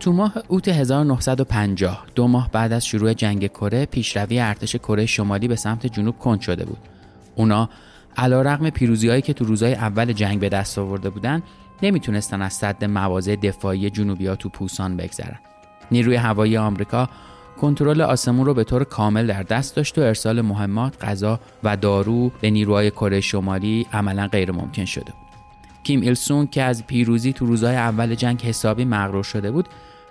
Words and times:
تو 0.00 0.12
ماه 0.12 0.34
اوت 0.48 0.68
1950 0.68 2.06
دو 2.14 2.26
ماه 2.26 2.50
بعد 2.52 2.72
از 2.72 2.86
شروع 2.86 3.12
جنگ 3.12 3.46
کره 3.46 3.86
پیشروی 3.86 4.40
ارتش 4.40 4.76
کره 4.76 5.06
شمالی 5.06 5.48
به 5.48 5.56
سمت 5.56 5.86
جنوب 5.86 6.18
کند 6.18 6.40
شده 6.40 6.64
بود 6.64 6.78
اونا 7.36 7.68
علا 8.16 8.42
رقم 8.42 8.70
پیروزی 8.70 9.08
هایی 9.08 9.22
که 9.22 9.32
تو 9.32 9.44
روزهای 9.44 9.74
اول 9.74 10.12
جنگ 10.12 10.40
به 10.40 10.48
دست 10.48 10.78
آورده 10.78 11.10
بودن 11.10 11.42
نمی‌تونستن 11.82 12.42
از 12.42 12.52
صد 12.52 12.84
مواضع 12.84 13.36
دفاعی 13.36 13.90
جنوبی 13.90 14.26
ها 14.26 14.36
تو 14.36 14.48
پوسان 14.48 14.96
بگذرن 14.96 15.38
نیروی 15.90 16.16
هوایی 16.16 16.56
آمریکا 16.56 17.08
کنترل 17.60 18.00
آسمون 18.00 18.46
رو 18.46 18.54
به 18.54 18.64
طور 18.64 18.84
کامل 18.84 19.26
در 19.26 19.42
دست 19.42 19.76
داشت 19.76 19.98
و 19.98 20.00
ارسال 20.00 20.40
مهمات، 20.40 21.04
غذا 21.04 21.40
و 21.64 21.76
دارو 21.76 22.28
به 22.40 22.50
نیروهای 22.50 22.90
کره 22.90 23.20
شمالی 23.20 23.86
عملا 23.92 24.26
غیر 24.26 24.52
ممکن 24.52 24.84
شده 24.84 25.04
بود. 25.04 25.28
کیم 25.82 26.00
ایل 26.00 26.14
سونگ 26.14 26.50
که 26.50 26.62
از 26.62 26.86
پیروزی 26.86 27.32
تو 27.32 27.46
روزهای 27.46 27.76
اول 27.76 28.14
جنگ 28.14 28.40
حسابی 28.40 28.84
مغرور 28.84 29.24
شده 29.24 29.50
بود، 29.50 29.68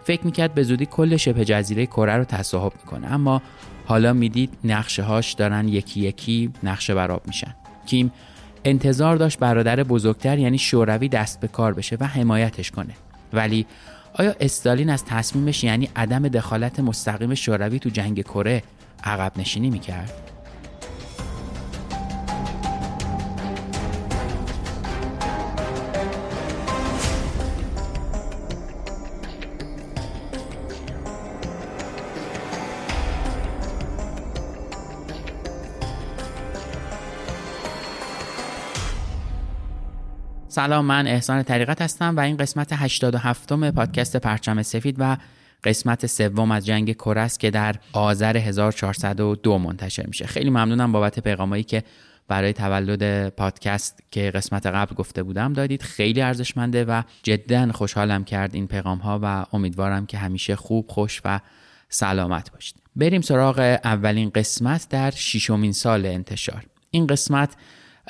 فکر 0.07 0.25
می‌کرد 0.25 0.53
به 0.53 0.63
زودی 0.63 0.85
کل 0.85 1.17
شبه 1.17 1.45
جزیره 1.45 1.85
کره 1.85 2.17
رو 2.17 2.23
تصاحب 2.23 2.73
می‌کنه 2.84 3.07
اما 3.13 3.41
حالا 3.85 4.13
می‌دید 4.13 4.49
نقشه 4.63 5.03
هاش 5.03 5.34
دارن 5.34 5.67
یکی 5.67 5.99
یکی 5.99 6.52
نقشه 6.63 6.95
براب 6.95 7.21
میشن. 7.27 7.55
کیم 7.85 8.12
انتظار 8.65 9.15
داشت 9.15 9.39
برادر 9.39 9.84
بزرگتر 9.84 10.38
یعنی 10.38 10.57
شوروی 10.57 11.09
دست 11.09 11.39
به 11.39 11.48
کار 11.48 11.73
بشه 11.73 11.98
و 11.99 12.03
حمایتش 12.03 12.71
کنه 12.71 12.93
ولی 13.34 13.65
آیا 14.13 14.35
استالین 14.39 14.89
از 14.89 15.05
تصمیمش 15.05 15.63
یعنی 15.63 15.89
عدم 15.95 16.27
دخالت 16.27 16.79
مستقیم 16.79 17.35
شوروی 17.35 17.79
تو 17.79 17.89
جنگ 17.89 18.21
کره 18.21 18.63
عقب 19.03 19.31
نشینی 19.37 19.70
می‌کرد؟ 19.70 20.13
سلام 40.58 40.86
من 40.86 41.08
احسان 41.08 41.44
طریقت 41.44 41.82
هستم 41.82 42.18
و 42.18 42.20
این 42.20 42.38
قسمت 42.38 42.74
87 42.74 43.52
م 43.52 43.72
پادکست 43.72 44.18
پرچم 44.18 44.62
سفید 44.62 44.96
و 45.00 45.18
قسمت 45.63 46.05
سوم 46.05 46.52
از 46.52 46.66
جنگ 46.66 46.94
کره 46.94 47.22
است 47.22 47.40
که 47.40 47.52
در 47.52 47.76
آذر 47.94 48.38
1402 48.38 49.58
منتشر 49.58 50.05
میشه. 50.05 50.28
خیلی 50.28 50.50
ممنونم 50.50 50.91
بابت 50.91 51.20
پیغامایی 51.20 51.63
که 51.63 51.84
برای 52.28 52.54
تولد 52.54 53.30
پادکست 53.30 54.04
که 54.12 54.32
قسمت 54.32 54.66
قبل 54.66 54.96
گفته 54.96 55.24
بودم 55.24 55.54
دادید. 55.54 55.82
خیلی 55.82 56.22
ارزشمنده 56.22 56.85
و 56.85 57.02
جدا 57.24 57.72
خوشحالم 57.72 58.24
کرد 58.24 58.55
این 58.55 58.68
پیغام 58.68 58.98
ها 58.98 59.20
و 59.24 59.46
امیدوارم 59.54 60.05
که 60.05 60.18
همیشه 60.18 60.55
خوب 60.55 60.85
خوش 60.90 61.22
و 61.26 61.40
سلامت 61.90 62.52
باشید. 62.52 62.76
بریم 62.96 63.22
سراغ 63.22 63.80
اولین 63.84 64.30
قسمت 64.30 64.88
در 64.90 65.12
ششمین 65.12 65.72
سال 65.72 66.06
انتشار. 66.06 66.63
این 66.91 67.08
قسمت 67.08 67.56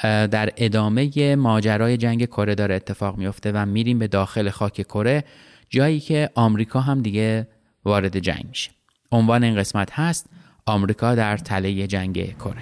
در 0.04 0.50
ادامه 0.58 1.36
ماجرای 1.36 1.98
جنگ 1.98 2.26
کره 2.26 2.56
داره 2.56 2.76
اتفاق 2.76 3.18
میفته 3.18 3.52
و 3.52 3.66
میریم 3.66 4.00
به 4.00 4.08
داخل 4.08 4.50
خاک 4.50 4.82
کره 4.82 5.24
جایی 5.70 6.00
که 6.00 6.30
آمریکا 6.36 6.82
هم 6.82 7.02
دیگه 7.02 7.48
وارد 7.86 8.20
جنگ 8.20 8.46
میشه. 8.50 8.72
عنوان 9.12 9.44
این 9.44 9.56
قسمت 9.56 9.92
هست 9.92 10.30
آمریکا 10.66 11.16
در 11.16 11.38
تله 11.38 11.88
جنگ 11.88 12.38
کره. 12.38 12.62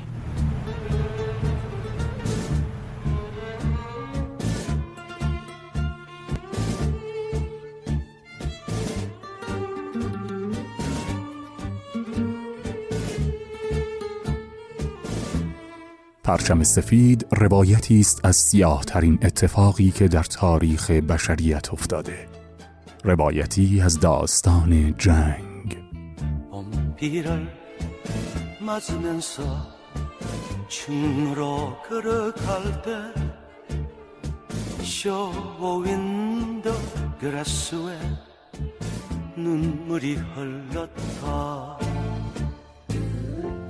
پرچم 16.25 16.63
سفید 16.63 17.27
روایتی 17.33 18.01
است 18.01 18.25
از 18.25 18.37
سیاه 18.37 18.85
ترین 18.85 19.19
اتفاقی 19.23 19.91
که 19.91 20.09
در 20.09 20.23
تاریخ 20.23 20.91
بشریت 20.91 21.73
افتاده 21.73 22.29
روایتی 23.05 23.81
از 23.81 24.01
داستان 24.01 24.95
جنگ 24.99 25.77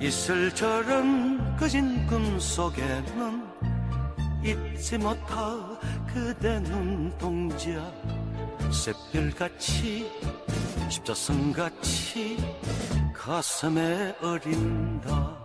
이슬처럼 0.01 1.44
그진 1.58 2.06
꿈속에는 2.08 3.44
잊지 4.44 4.98
못할 4.98 5.78
그대 6.14 6.60
눈동자 6.60 7.92
샛별같이 8.72 10.12
십자선같이 10.90 12.38
가슴에 13.14 14.16
어린다 14.22 15.45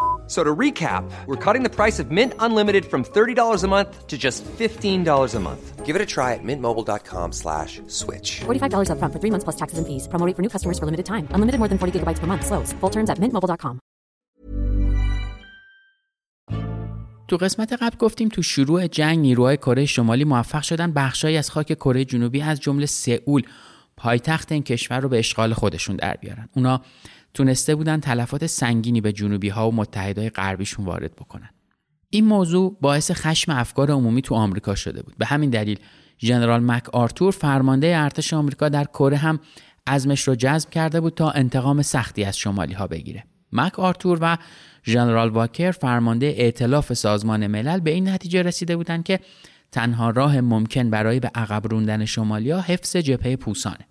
So 0.31 0.45
to 0.45 0.55
recap, 0.63 1.03
we're 1.27 1.43
cutting 1.45 1.61
the 1.61 1.69
price 1.69 1.99
of 1.99 2.09
Mint 2.09 2.33
Unlimited 2.39 2.85
from 2.85 3.03
$30 3.03 3.63
a 3.63 3.67
month 3.67 4.07
to 4.07 4.17
just 4.17 4.45
$15 4.45 5.35
a 5.35 5.39
month. 5.41 5.85
Give 5.85 5.93
it 5.97 6.01
a 6.01 6.05
try 6.05 6.35
at 6.35 6.39
mintmobile.com 6.41 7.33
slash 7.33 7.81
switch. 7.87 8.39
$45 8.39 8.91
up 8.91 8.97
front 8.97 9.13
for 9.13 9.19
three 9.19 9.29
months 9.29 9.43
plus 9.43 9.57
taxes 9.57 9.77
and 9.77 9.85
fees. 9.85 10.07
Promoting 10.07 10.35
for 10.35 10.41
new 10.41 10.47
customers 10.47 10.79
for 10.79 10.85
limited 10.85 11.05
time. 11.05 11.27
Unlimited 11.35 11.59
more 11.59 11.67
than 11.67 11.77
40 11.77 11.99
gigabytes 11.99 12.19
per 12.19 12.27
month. 12.27 12.45
Slows. 12.45 12.71
Full 12.79 12.89
terms 12.89 13.09
at 13.09 13.19
mintmobile.com. 13.19 13.79
تو 17.27 17.37
قسمت 17.37 17.73
قبل 17.73 17.97
گفتیم 17.97 18.29
تو 18.29 18.41
شروع 18.41 18.87
جنگ 18.87 19.19
نیروهای 19.19 19.57
کره 19.57 19.85
شمالی 19.85 20.23
موفق 20.23 20.61
شدن 20.61 20.91
بخشایی 20.91 21.37
از 21.37 21.51
خاک 21.51 21.73
کره 21.73 22.05
جنوبی 22.05 22.41
از 22.41 22.59
جمله 22.59 22.85
سئول 22.85 23.43
پایتخت 23.97 24.51
این 24.51 24.63
کشور 24.63 24.99
رو 24.99 25.09
به 25.09 25.19
اشغال 25.19 25.53
خودشون 25.53 25.95
در 25.95 26.17
بیارن. 26.21 26.49
اونا 26.55 26.81
تونسته 27.33 27.75
بودن 27.75 27.99
تلفات 27.99 28.45
سنگینی 28.45 29.01
به 29.01 29.13
جنوبی 29.13 29.49
ها 29.49 29.69
و 29.69 29.75
متحدای 29.75 30.29
غربیشون 30.29 30.85
وارد 30.85 31.15
بکنن. 31.15 31.49
این 32.09 32.25
موضوع 32.25 32.77
باعث 32.81 33.11
خشم 33.11 33.51
افکار 33.51 33.91
عمومی 33.91 34.21
تو 34.21 34.35
آمریکا 34.35 34.75
شده 34.75 35.01
بود. 35.01 35.17
به 35.17 35.25
همین 35.25 35.49
دلیل 35.49 35.79
ژنرال 36.19 36.63
مک 36.63 36.89
آرتور 36.89 37.31
فرمانده 37.31 37.97
ارتش 37.97 38.33
آمریکا 38.33 38.69
در 38.69 38.83
کره 38.83 39.17
هم 39.17 39.39
ازمش 39.87 40.27
رو 40.27 40.35
جذب 40.35 40.69
کرده 40.69 41.01
بود 41.01 41.13
تا 41.13 41.31
انتقام 41.31 41.81
سختی 41.81 42.23
از 42.23 42.37
شمالی 42.37 42.73
ها 42.73 42.87
بگیره. 42.87 43.23
مک 43.51 43.79
آرتور 43.79 44.19
و 44.21 44.37
ژنرال 44.85 45.29
واکر 45.29 45.71
فرمانده 45.71 46.35
ائتلاف 46.37 46.93
سازمان 46.93 47.47
ملل 47.47 47.79
به 47.79 47.91
این 47.91 48.09
نتیجه 48.09 48.41
رسیده 48.41 48.75
بودند 48.77 49.03
که 49.03 49.19
تنها 49.71 50.09
راه 50.09 50.41
ممکن 50.41 50.89
برای 50.89 51.19
به 51.19 51.31
عقب 51.35 51.67
روندن 51.67 52.05
شمالیا 52.05 52.61
حفظ 52.61 52.97
جبهه 52.97 53.35
پوسانه. 53.35 53.87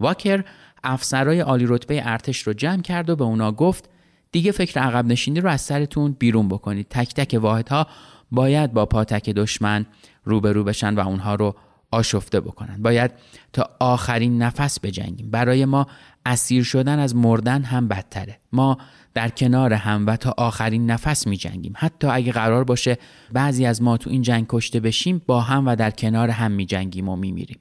واکر 0.00 0.44
افسرای 0.84 1.40
عالی 1.40 1.66
رتبه 1.68 2.02
ارتش 2.04 2.42
رو 2.42 2.52
جمع 2.52 2.82
کرد 2.82 3.10
و 3.10 3.16
به 3.16 3.24
اونا 3.24 3.52
گفت 3.52 3.88
دیگه 4.32 4.52
فکر 4.52 4.80
عقب 4.80 5.06
نشینی 5.06 5.40
رو 5.40 5.50
از 5.50 5.60
سرتون 5.60 6.16
بیرون 6.18 6.48
بکنید. 6.48 6.86
تک 6.90 7.14
تک 7.14 7.38
واحدها 7.40 7.86
باید 8.30 8.72
با 8.72 8.86
پاتک 8.86 9.30
دشمن 9.30 9.86
روبرو 10.24 10.64
بشن 10.64 10.94
و 10.94 11.08
اونها 11.08 11.34
رو 11.34 11.54
آشفته 11.90 12.40
بکنن. 12.40 12.82
باید 12.82 13.10
تا 13.52 13.70
آخرین 13.80 14.42
نفس 14.42 14.80
بجنگیم. 14.80 15.30
برای 15.30 15.64
ما 15.64 15.86
اسیر 16.26 16.64
شدن 16.64 16.98
از 16.98 17.16
مردن 17.16 17.62
هم 17.62 17.88
بدتره. 17.88 18.40
ما 18.52 18.78
در 19.14 19.28
کنار 19.28 19.72
هم 19.72 20.06
و 20.06 20.16
تا 20.16 20.34
آخرین 20.36 20.90
نفس 20.90 21.26
می 21.26 21.36
جنگیم 21.36 21.72
حتی 21.76 22.06
اگه 22.06 22.32
قرار 22.32 22.64
باشه 22.64 22.98
بعضی 23.32 23.66
از 23.66 23.82
ما 23.82 23.96
تو 23.96 24.10
این 24.10 24.22
جنگ 24.22 24.46
کشته 24.48 24.80
بشیم 24.80 25.22
با 25.26 25.40
هم 25.40 25.66
و 25.66 25.76
در 25.76 25.90
کنار 25.90 26.30
هم 26.30 26.50
می 26.50 26.66
جنگیم 26.66 27.08
و 27.08 27.16
می 27.16 27.32
میریم 27.32 27.58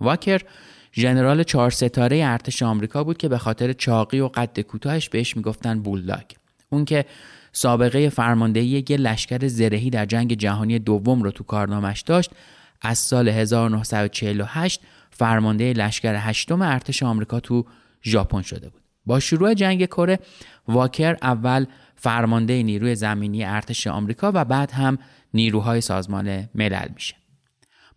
واکر 0.00 0.42
ژنرال 0.94 1.42
چهار 1.42 1.70
ستاره 1.70 2.20
ارتش 2.24 2.62
آمریکا 2.62 3.04
بود 3.04 3.16
که 3.16 3.28
به 3.28 3.38
خاطر 3.38 3.72
چاقی 3.72 4.20
و 4.20 4.28
قد 4.28 4.60
کوتاهش 4.60 5.08
بهش 5.08 5.36
می‌گفتن 5.36 5.80
بولداگ. 5.80 6.24
اون 6.70 6.84
که 6.84 7.04
سابقه 7.52 8.08
فرماندهی 8.08 8.66
یک 8.66 8.90
لشکر 8.92 9.46
زرهی 9.46 9.90
در 9.90 10.06
جنگ 10.06 10.34
جهانی 10.34 10.78
دوم 10.78 11.22
رو 11.22 11.30
تو 11.30 11.44
کارنامش 11.44 12.00
داشت 12.00 12.30
از 12.82 12.98
سال 12.98 13.28
1948 13.28 14.80
فرمانده 15.10 15.72
لشکر 15.72 16.14
هشتم 16.18 16.62
ارتش 16.62 17.02
آمریکا 17.02 17.40
تو 17.40 17.64
ژاپن 18.04 18.42
شده 18.42 18.68
بود. 18.68 18.82
با 19.06 19.20
شروع 19.20 19.54
جنگ 19.54 19.86
کره 19.86 20.18
واکر 20.68 21.16
اول 21.22 21.66
فرمانده 21.96 22.62
نیروی 22.62 22.94
زمینی 22.94 23.44
ارتش 23.44 23.86
آمریکا 23.86 24.32
و 24.34 24.44
بعد 24.44 24.70
هم 24.70 24.98
نیروهای 25.34 25.80
سازمان 25.80 26.48
ملل 26.54 26.88
میشه. 26.94 27.14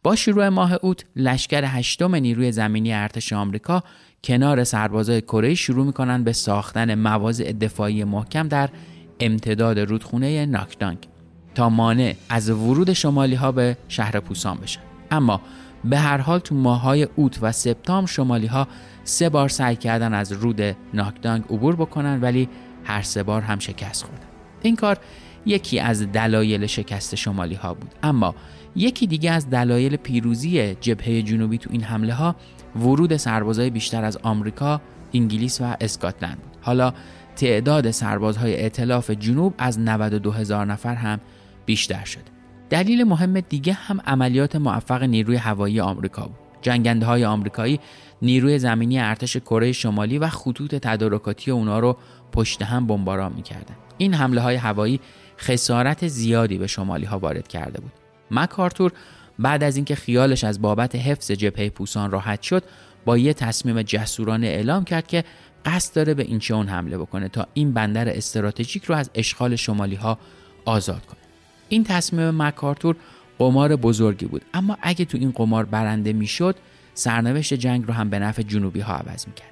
با 0.04 0.16
شروع 0.16 0.50
ماه 0.50 0.74
اوت 0.82 1.06
لشکر 1.16 1.64
هشتم 1.66 2.16
نیروی 2.16 2.52
زمینی 2.52 2.94
ارتش 2.94 3.34
آمریکا 3.34 3.84
کنار 4.24 4.64
سربازای 4.64 5.22
کره 5.22 5.56
شروع 5.56 5.86
می‌کنن 5.86 6.24
به 6.24 6.34
ساختن 6.34 6.96
مواضع 6.96 7.52
دفاعی 7.52 8.04
محکم 8.04 8.48
در 8.48 8.70
امتداد 9.20 9.80
رودخونه 9.80 10.46
ناکدانگ 10.46 10.98
تا 11.56 11.70
مانع 11.70 12.16
از 12.30 12.50
ورود 12.50 12.94
شمالی 12.94 13.36
ها 13.36 13.52
به 13.52 13.78
شهر 13.88 14.20
پوسان 14.20 14.58
بشن. 14.58 14.82
اما 15.12 15.42
به 15.84 15.98
هر 15.98 16.18
حال 16.18 16.40
تو 16.40 16.56
ماهای 16.56 17.08
اوت 17.16 17.38
و 17.42 17.52
سپتامبر 17.52 18.12
شمالی 18.12 18.48
ها 18.48 18.68
سه 19.04 19.30
بار 19.30 19.50
سعی 19.50 19.76
کردن 19.76 20.14
از 20.14 20.32
رود 20.32 20.62
ناکدانگ 20.94 21.44
عبور 21.44 21.76
بکنن 21.76 22.22
ولی 22.22 22.50
هر 22.84 23.02
سه 23.02 23.24
بار 23.24 23.42
هم 23.42 23.60
شکست 23.60 24.04
خوردن. 24.04 24.28
این 24.62 24.76
کار 24.76 24.98
یکی 25.46 25.80
از 25.80 26.12
دلایل 26.12 26.66
شکست 26.66 27.16
شمالی 27.16 27.56
ها 27.56 27.74
بود 27.74 27.92
اما 28.04 28.36
یکی 28.76 29.08
دیگه 29.08 29.32
از 29.32 29.50
دلایل 29.50 29.96
پیروزی 29.96 30.76
جبهه 30.76 31.22
جنوبی 31.22 31.58
تو 31.58 31.70
این 31.74 31.84
حمله 31.84 32.14
ها 32.14 32.36
ورود 32.76 33.18
سربازای 33.18 33.70
بیشتر 33.70 34.04
از 34.04 34.18
آمریکا، 34.18 34.82
انگلیس 35.14 35.62
و 35.62 35.76
اسکاتلند 35.82 36.38
بود. 36.38 36.58
حالا 36.62 36.94
تعداد 37.36 37.92
سربازهای 37.92 38.62
ائتلاف 38.62 39.12
جنوب 39.12 39.54
از 39.58 39.80
92 39.80 40.32
هزار 40.32 40.66
نفر 40.66 40.96
هم 40.96 41.20
بیشتر 41.66 42.06
شد. 42.06 42.22
دلیل 42.70 43.04
مهم 43.04 43.40
دیگه 43.40 43.74
هم 43.74 44.02
عملیات 44.06 44.56
موفق 44.56 45.04
نیروی 45.04 45.36
هوایی 45.36 45.80
آمریکا 45.80 46.22
بود. 46.22 46.36
جنگنده 46.62 47.06
های 47.06 47.26
آمریکایی 47.26 47.80
نیروی 48.22 48.60
زمینی 48.60 49.00
ارتش 49.00 49.38
کره 49.38 49.72
شمالی 49.72 50.18
و 50.18 50.28
خطوط 50.28 50.76
تدارکاتی 50.76 51.52
اونا 51.52 51.80
رو 51.80 51.98
پشت 52.32 52.62
هم 52.62 52.88
بمباران 52.88 53.34
می‌کردن. 53.34 53.76
این 53.98 54.14
حمله 54.14 54.42
های 54.42 54.56
هوایی 54.56 55.00
خسارت 55.42 56.08
زیادی 56.08 56.58
به 56.58 56.68
شمالی 56.68 57.06
ها 57.06 57.20
وارد 57.20 57.48
کرده 57.48 57.82
بود. 57.82 57.92
مکارتور 58.32 58.92
بعد 59.40 59.64
از 59.64 59.76
اینکه 59.76 59.96
خیالش 59.96 60.44
از 60.44 60.62
بابت 60.62 60.96
حفظ 60.96 61.32
جبهه 61.32 61.70
پوسان 61.70 62.12
راحت 62.12 62.42
شد 62.42 62.64
با 63.06 63.18
یه 63.18 63.34
تصمیم 63.34 63.82
جسورانه 63.82 64.48
اعلام 64.48 64.84
کرد 64.84 65.08
که 65.08 65.24
قصد 65.66 65.96
داره 65.96 66.14
به 66.14 66.24
اینچون 66.24 66.68
حمله 66.68 66.98
بکنه 66.98 67.28
تا 67.28 67.48
این 67.54 67.74
بندر 67.74 68.10
استراتژیک 68.10 68.84
رو 68.84 68.96
از 68.96 69.10
اشغال 69.16 69.56
شمالی 69.56 69.96
ها 69.96 70.18
آزاد 70.66 71.06
کنه. 71.06 71.20
این 71.70 71.84
تصمیم 71.84 72.42
مکارتور 72.44 72.96
قمار 73.40 73.76
بزرگی 73.76 74.26
بود. 74.26 74.42
اما 74.54 74.78
اگه 74.82 75.06
تو 75.06 75.18
این 75.18 75.32
قمار 75.32 75.66
برنده 75.66 76.14
می‌شد 76.14 76.56
سرنوشت 76.94 77.54
جنگ 77.54 77.88
رو 77.88 77.94
هم 77.94 78.10
به 78.10 78.20
نفع 78.20 78.42
جنوبی 78.42 78.80
ها 78.80 78.94
عوض 78.94 79.28
می‌کرد. 79.28 79.52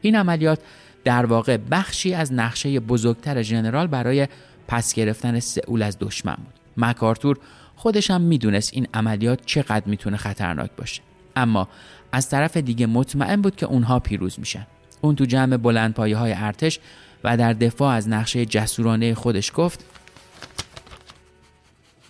این 0.00 0.16
عملیات 0.16 0.58
در 1.04 1.26
واقع 1.26 1.56
بخشی 1.56 2.14
از 2.14 2.32
نقشه 2.32 2.80
بزرگتر 2.80 3.42
ژنرال 3.42 3.86
برای 3.86 4.28
پس 4.68 4.94
گرفتن 4.94 5.40
سئول 5.40 5.82
از 5.82 5.96
دشمن 6.00 6.34
بود. 6.34 6.54
مکارتور 6.76 7.38
خودش 7.76 8.10
هم 8.10 8.20
می‌دونست 8.20 8.70
این 8.74 8.86
عملیات 8.94 9.46
چقدر 9.46 9.86
می‌تونه 9.86 10.16
خطرناک 10.16 10.70
باشه. 10.76 11.02
اما 11.36 11.68
از 12.12 12.28
طرف 12.28 12.56
دیگه 12.56 12.86
مطمئن 12.86 13.42
بود 13.42 13.56
که 13.56 13.66
اونها 13.66 13.98
پیروز 13.98 14.38
میشن. 14.38 14.66
اون 15.00 15.16
تو 15.16 15.24
جمع 15.24 15.56
بلند 15.56 15.94
پایه 15.94 16.16
های 16.16 16.32
ارتش 16.32 16.80
و 17.24 17.36
در 17.36 17.52
دفاع 17.52 17.94
از 17.94 18.08
نقشه 18.08 18.46
جسورانه 18.46 19.14
خودش 19.14 19.52
گفت 19.54 19.84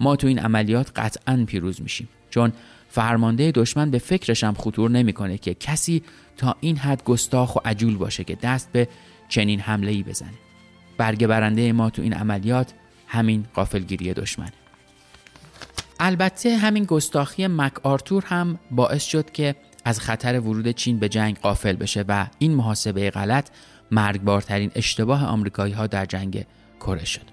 ما 0.01 0.17
تو 0.17 0.27
این 0.27 0.39
عملیات 0.39 0.91
قطعا 0.97 1.45
پیروز 1.47 1.83
میشیم. 1.83 2.09
چون 2.31 2.53
فرمانده 2.89 3.53
دشمن 3.53 3.91
به 3.91 3.99
فکرش 3.99 4.45
هم 4.45 4.55
خطور 4.55 4.91
نمی‌کنه 4.91 5.39
که 5.39 5.55
کسی 5.55 6.03
تا 6.37 6.57
این 6.61 6.77
حد 6.77 7.05
گستاخ 7.05 7.57
و 7.57 7.59
عجول 7.65 7.97
باشه 7.97 8.25
که 8.25 8.35
دست 8.35 8.73
به 8.73 8.89
چنین 9.29 9.61
حمله 9.61 9.91
ای 9.91 10.03
بزنه. 10.03 10.33
برگ 11.03 11.27
برنده 11.27 11.73
ما 11.73 11.91
تو 11.91 12.03
این 12.03 12.13
عملیات 12.13 12.73
همین 13.07 13.47
قافلگیری 13.55 14.15
دشمنه 14.15 14.53
البته 16.01 16.57
همین 16.57 16.85
گستاخی 16.85 17.47
مک 17.47 17.87
آرتور 17.87 18.25
هم 18.27 18.59
باعث 18.71 19.05
شد 19.05 19.31
که 19.31 19.55
از 19.85 20.01
خطر 20.01 20.41
ورود 20.41 20.71
چین 20.71 20.99
به 20.99 21.09
جنگ 21.09 21.39
قافل 21.39 21.77
بشه 21.77 22.05
و 22.09 22.27
این 22.39 22.55
محاسبه 22.55 23.11
غلط 23.11 23.49
مرگبارترین 23.91 24.71
اشتباه 24.75 25.27
آمریکایی 25.27 25.73
ها 25.73 25.87
در 25.87 26.07
جنگ 26.07 26.47
کره 26.81 27.05
شد. 27.05 27.27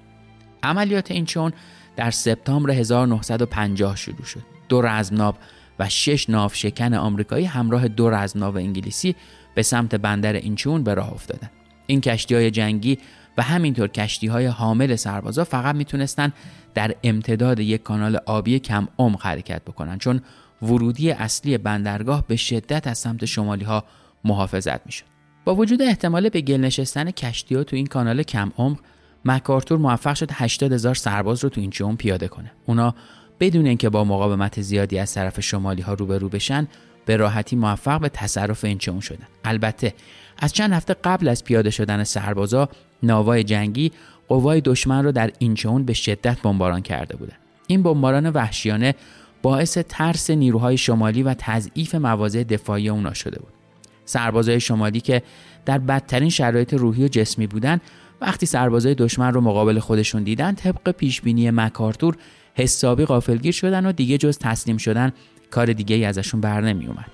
عملیات 0.63 1.11
این 1.11 1.25
چون 1.25 1.53
در 1.95 2.11
سپتامبر 2.11 2.71
1950 2.71 3.95
شروع 3.95 4.25
شد. 4.25 4.43
دو 4.69 4.81
رزمناو 4.81 5.35
و 5.79 5.89
شش 5.89 6.29
ناو 6.29 6.49
شکن 6.53 6.93
آمریکایی 6.93 7.45
همراه 7.45 7.87
دو 7.87 8.09
رزمناو 8.09 8.57
انگلیسی 8.57 9.15
به 9.55 9.63
سمت 9.63 9.95
بندر 9.95 10.33
اینچون 10.33 10.83
به 10.83 10.93
راه 10.93 11.13
افتادند. 11.13 11.51
این 11.87 12.01
کشتی 12.01 12.35
های 12.35 12.51
جنگی 12.51 12.97
و 13.39 13.41
همینطور 13.41 13.87
کشتی 13.87 14.27
های 14.27 14.45
حامل 14.45 14.95
سربازا 14.95 15.43
فقط 15.43 15.75
می‌تونستن 15.75 16.33
در 16.73 16.95
امتداد 17.03 17.59
یک 17.59 17.83
کانال 17.83 18.19
آبی 18.25 18.59
کم 18.59 18.87
عمق 18.97 19.21
حرکت 19.21 19.61
بکنن 19.61 19.97
چون 19.97 20.21
ورودی 20.61 21.11
اصلی 21.11 21.57
بندرگاه 21.57 22.27
به 22.27 22.35
شدت 22.35 22.87
از 22.87 22.97
سمت 22.97 23.25
شمالی 23.25 23.65
ها 23.65 23.83
محافظت 24.23 24.85
می‌شد. 24.85 25.05
با 25.45 25.55
وجود 25.55 25.81
احتمال 25.81 26.29
به 26.29 26.41
گل 26.41 26.57
نشستن 26.57 27.11
کشتی 27.11 27.55
ها 27.55 27.63
تو 27.63 27.75
این 27.75 27.85
کانال 27.85 28.23
کم 28.23 28.51
عمق 28.57 28.79
مکارتور 29.25 29.77
موفق 29.77 30.13
شد 30.13 30.29
80 30.31 30.73
هزار 30.73 30.95
سرباز 30.95 31.43
رو 31.43 31.49
تو 31.49 31.61
این 31.61 31.69
چون 31.69 31.95
پیاده 31.95 32.27
کنه. 32.27 32.51
اونا 32.65 32.95
بدون 33.39 33.65
اینکه 33.65 33.89
با 33.89 34.03
مقاومت 34.03 34.61
زیادی 34.61 34.99
از 34.99 35.13
طرف 35.13 35.39
شمالی 35.39 35.81
ها 35.81 35.93
روبرو 35.93 36.29
بشن 36.29 36.67
به 37.09 37.17
راحتی 37.17 37.55
موفق 37.55 38.01
به 38.01 38.09
تصرف 38.09 38.65
این 38.65 38.77
چون 38.77 38.99
شدن. 38.99 39.27
البته 39.43 39.93
از 40.37 40.53
چند 40.53 40.73
هفته 40.73 40.95
قبل 41.03 41.27
از 41.27 41.43
پیاده 41.43 41.69
شدن 41.69 42.03
سربازا 42.03 42.69
ناوای 43.03 43.43
جنگی 43.43 43.91
قوای 44.27 44.61
دشمن 44.61 45.03
را 45.03 45.11
در 45.11 45.31
اینچون 45.39 45.83
به 45.83 45.93
شدت 45.93 46.41
بمباران 46.41 46.81
کرده 46.81 47.15
بودند 47.17 47.37
این 47.67 47.83
بمباران 47.83 48.29
وحشیانه 48.29 48.95
باعث 49.41 49.77
ترس 49.77 50.29
نیروهای 50.29 50.77
شمالی 50.77 51.23
و 51.23 51.35
تضعیف 51.37 51.95
مواضع 51.95 52.43
دفاعی 52.43 52.89
اونا 52.89 53.13
شده 53.13 53.39
بود 53.39 53.53
سربازای 54.05 54.59
شمالی 54.59 54.99
که 54.99 55.21
در 55.65 55.77
بدترین 55.77 56.29
شرایط 56.29 56.73
روحی 56.73 57.05
و 57.05 57.07
جسمی 57.07 57.47
بودند 57.47 57.81
وقتی 58.21 58.45
سربازای 58.45 58.95
دشمن 58.95 59.33
رو 59.33 59.41
مقابل 59.41 59.79
خودشون 59.79 60.23
دیدن 60.23 60.55
طبق 60.55 60.91
پیشبینی 60.91 61.51
مکارتور 61.51 62.17
حسابی 62.53 63.05
غافلگیر 63.05 63.51
شدن 63.51 63.85
و 63.85 63.91
دیگه 63.91 64.17
جز 64.17 64.37
تسلیم 64.37 64.77
شدن 64.77 65.11
کار 65.51 65.73
دیگه 65.73 65.95
ای 65.95 66.05
ازشون 66.05 66.41
بر 66.41 66.61
نمی 66.61 66.87
اومد. 66.87 67.11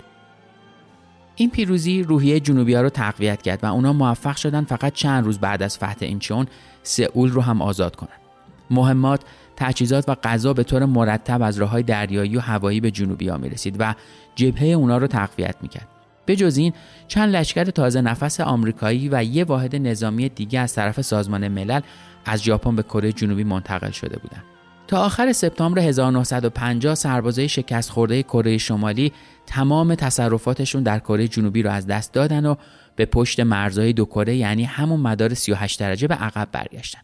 این 1.35 1.49
پیروزی 1.49 2.03
روحیه 2.03 2.39
جنوبی 2.39 2.73
ها 2.73 2.81
رو 2.81 2.89
تقویت 2.89 3.41
کرد 3.41 3.63
و 3.63 3.67
اونا 3.67 3.93
موفق 3.93 4.35
شدن 4.35 4.63
فقط 4.63 4.93
چند 4.93 5.25
روز 5.25 5.39
بعد 5.39 5.63
از 5.63 5.77
فتح 5.77 5.97
اینچون 6.05 6.47
سئول 6.83 7.31
رو 7.31 7.41
هم 7.41 7.61
آزاد 7.61 7.95
کنند. 7.95 8.19
مهمات، 8.69 9.21
تجهیزات 9.55 10.09
و 10.09 10.15
غذا 10.15 10.53
به 10.53 10.63
طور 10.63 10.85
مرتب 10.85 11.41
از 11.41 11.57
راههای 11.57 11.83
دریایی 11.83 12.37
و 12.37 12.39
هوایی 12.39 12.81
به 12.81 12.91
جنوبی 12.91 13.27
ها 13.27 13.37
می 13.37 13.49
رسید 13.49 13.75
و 13.79 13.95
جبهه 14.35 14.67
اونا 14.67 14.97
رو 14.97 15.07
تقویت 15.07 15.55
می 15.61 15.67
کرد. 15.67 15.87
به 16.25 16.35
جز 16.35 16.57
این 16.57 16.73
چند 17.07 17.35
لشکر 17.35 17.63
تازه 17.63 18.01
نفس 18.01 18.39
آمریکایی 18.39 19.09
و 19.11 19.23
یه 19.23 19.43
واحد 19.43 19.75
نظامی 19.75 20.29
دیگه 20.29 20.59
از 20.59 20.73
طرف 20.73 21.01
سازمان 21.01 21.47
ملل 21.47 21.81
از 22.25 22.43
ژاپن 22.43 22.75
به 22.75 22.83
کره 22.83 23.11
جنوبی 23.11 23.43
منتقل 23.43 23.91
شده 23.91 24.19
بودند. 24.19 24.54
تا 24.87 25.05
آخر 25.05 25.33
سپتامبر 25.33 25.79
1950 25.79 26.95
سربازای 26.95 27.49
شکست 27.49 27.89
خورده 27.89 28.23
کره 28.23 28.57
شمالی 28.57 29.13
تمام 29.45 29.95
تصرفاتشون 29.95 30.83
در 30.83 30.99
کره 30.99 31.27
جنوبی 31.27 31.63
رو 31.63 31.71
از 31.71 31.87
دست 31.87 32.13
دادن 32.13 32.45
و 32.45 32.55
به 32.95 33.05
پشت 33.05 33.39
مرزهای 33.39 33.93
دو 33.93 34.05
کره 34.05 34.35
یعنی 34.35 34.63
همون 34.63 34.99
مدار 34.99 35.33
38 35.33 35.79
درجه 35.79 36.07
به 36.07 36.15
عقب 36.15 36.47
برگشتن. 36.51 36.99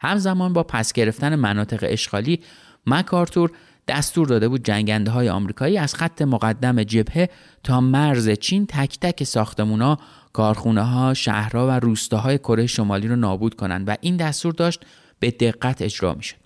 همزمان 0.00 0.52
با 0.52 0.62
پس 0.62 0.92
گرفتن 0.92 1.34
مناطق 1.34 1.84
اشغالی 1.88 2.40
مکارتور 2.86 3.50
دستور 3.88 4.26
داده 4.26 4.48
بود 4.48 4.64
جنگنده 4.64 5.10
های 5.10 5.28
آمریکایی 5.28 5.78
از 5.78 5.94
خط 5.94 6.22
مقدم 6.22 6.82
جبهه 6.82 7.28
تا 7.62 7.80
مرز 7.80 8.30
چین 8.30 8.66
تک 8.66 8.98
تک 9.00 9.24
ساختمونا، 9.24 9.98
کارخونه 10.32 10.82
ها، 10.82 11.14
شهرها 11.14 11.68
و 11.68 11.70
روستاهای 11.70 12.38
کره 12.38 12.66
شمالی 12.66 13.08
رو 13.08 13.16
نابود 13.16 13.54
کنند 13.54 13.88
و 13.88 13.96
این 14.00 14.16
دستور 14.16 14.52
داشت 14.52 14.80
به 15.20 15.30
دقت 15.30 15.82
اجرا 15.82 16.14
می‌شد. 16.14 16.43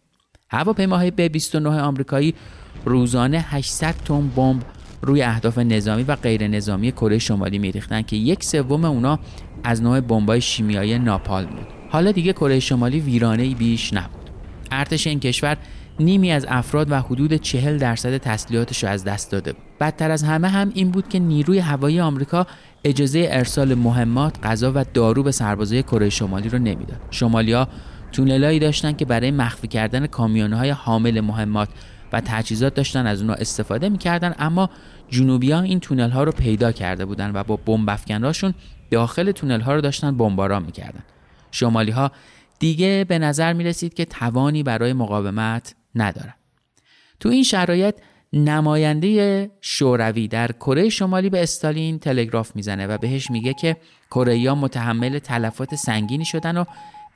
هواپیماهای 0.51 1.11
ب 1.11 1.21
29 1.21 1.81
آمریکایی 1.81 2.35
روزانه 2.85 3.45
800 3.49 3.95
تن 4.05 4.29
بمب 4.29 4.63
روی 5.03 5.23
اهداف 5.23 5.59
نظامی 5.59 6.03
و 6.03 6.17
غیر 6.17 6.49
نظامی 6.49 6.93
کره 6.93 7.19
شمالی 7.19 7.59
میریختن 7.59 8.03
که 8.03 8.17
یک 8.17 8.45
سوم 8.45 8.85
اونا 8.85 9.19
از 9.65 9.83
نوع 9.83 10.01
بمبای 10.01 10.41
شیمیایی 10.41 10.99
ناپال 10.99 11.47
بود. 11.47 11.67
حالا 11.91 12.13
دیگه 12.13 12.33
کره 12.33 12.61
شمالی 12.61 13.01
ویرانه 13.01 13.55
بیش 13.55 13.95
نبود. 13.95 14.31
ارتش 14.71 15.07
این 15.07 15.21
کشور 15.21 15.57
نیمی 16.01 16.33
از 16.33 16.47
افراد 16.49 16.91
و 16.91 17.01
حدود 17.01 17.35
چهل 17.35 17.79
درصد 17.79 18.17
تسلیحاتش 18.17 18.85
رو 18.85 18.91
از 18.91 19.05
دست 19.05 19.33
داده 19.33 19.53
بود. 19.53 19.63
بدتر 19.81 20.11
از 20.11 20.23
همه 20.23 20.49
هم 20.49 20.71
این 20.75 20.91
بود 20.91 21.09
که 21.09 21.19
نیروی 21.19 21.59
هوایی 21.59 22.01
آمریکا 22.01 22.47
اجازه 22.85 23.29
ارسال 23.31 23.75
مهمات، 23.75 24.37
غذا 24.43 24.73
و 24.75 24.85
دارو 24.95 25.23
به 25.23 25.31
سربازای 25.31 25.83
کره 25.83 26.11
شمالی 26.11 26.49
رو 26.49 26.59
نمی‌داد. 26.59 27.01
شمالیا 27.11 27.69
تونلایی 28.13 28.59
داشتن 28.59 28.93
که 28.93 29.05
برای 29.05 29.31
مخفی 29.31 29.69
کردن 29.69 30.07
کامیونهای 30.07 30.71
حامل 30.71 31.21
مهمات 31.21 31.69
و 32.13 32.21
تجهیزات 32.25 32.75
داشتن 32.75 33.07
از 33.07 33.21
اونها 33.21 33.37
استفاده 33.37 33.89
می‌کردن 33.89 34.35
اما 34.39 34.71
جنوبی 35.09 35.53
ها 35.53 35.61
این 35.61 35.81
تونل 35.81 36.11
ها 36.11 36.25
رو 36.25 36.33
پیدا 36.33 36.73
کرده 36.73 37.05
بودن 37.05 37.31
و 37.35 37.45
با 37.45 37.57
بمب 37.57 37.91
افکنراشون 37.91 38.55
داخل 38.91 39.33
تونل 39.33 39.61
ها 39.61 39.75
رو 39.75 39.81
داشتن 39.81 40.17
بمباران 40.17 40.63
می‌کردن. 40.63 41.03
شمالی 41.51 41.91
ها 41.91 42.13
دیگه 42.59 43.05
به 43.09 43.19
نظر 43.19 43.53
می 43.53 43.65
رسید 43.65 43.95
که 43.95 44.05
توانی 44.05 44.63
برای 44.63 44.93
مقاومت 44.93 45.75
ندارن. 45.95 46.35
تو 47.21 47.29
این 47.29 47.43
شرایط 47.43 47.95
نماینده 48.33 49.51
شوروی 49.61 50.29
در 50.29 50.53
کره 50.53 50.89
شمالی 50.89 51.31
به 51.31 51.43
استالین 51.43 51.99
تلگراف 51.99 52.57
می‌زنه 52.57 52.87
و 52.87 52.99
بهش 52.99 53.31
میگه 53.31 53.55
که 53.55 53.77
کره 54.11 54.55
متحمل 54.55 55.19
تلفات 55.19 55.75
سنگینی 55.75 56.25
شدن 56.25 56.57
و 56.57 56.65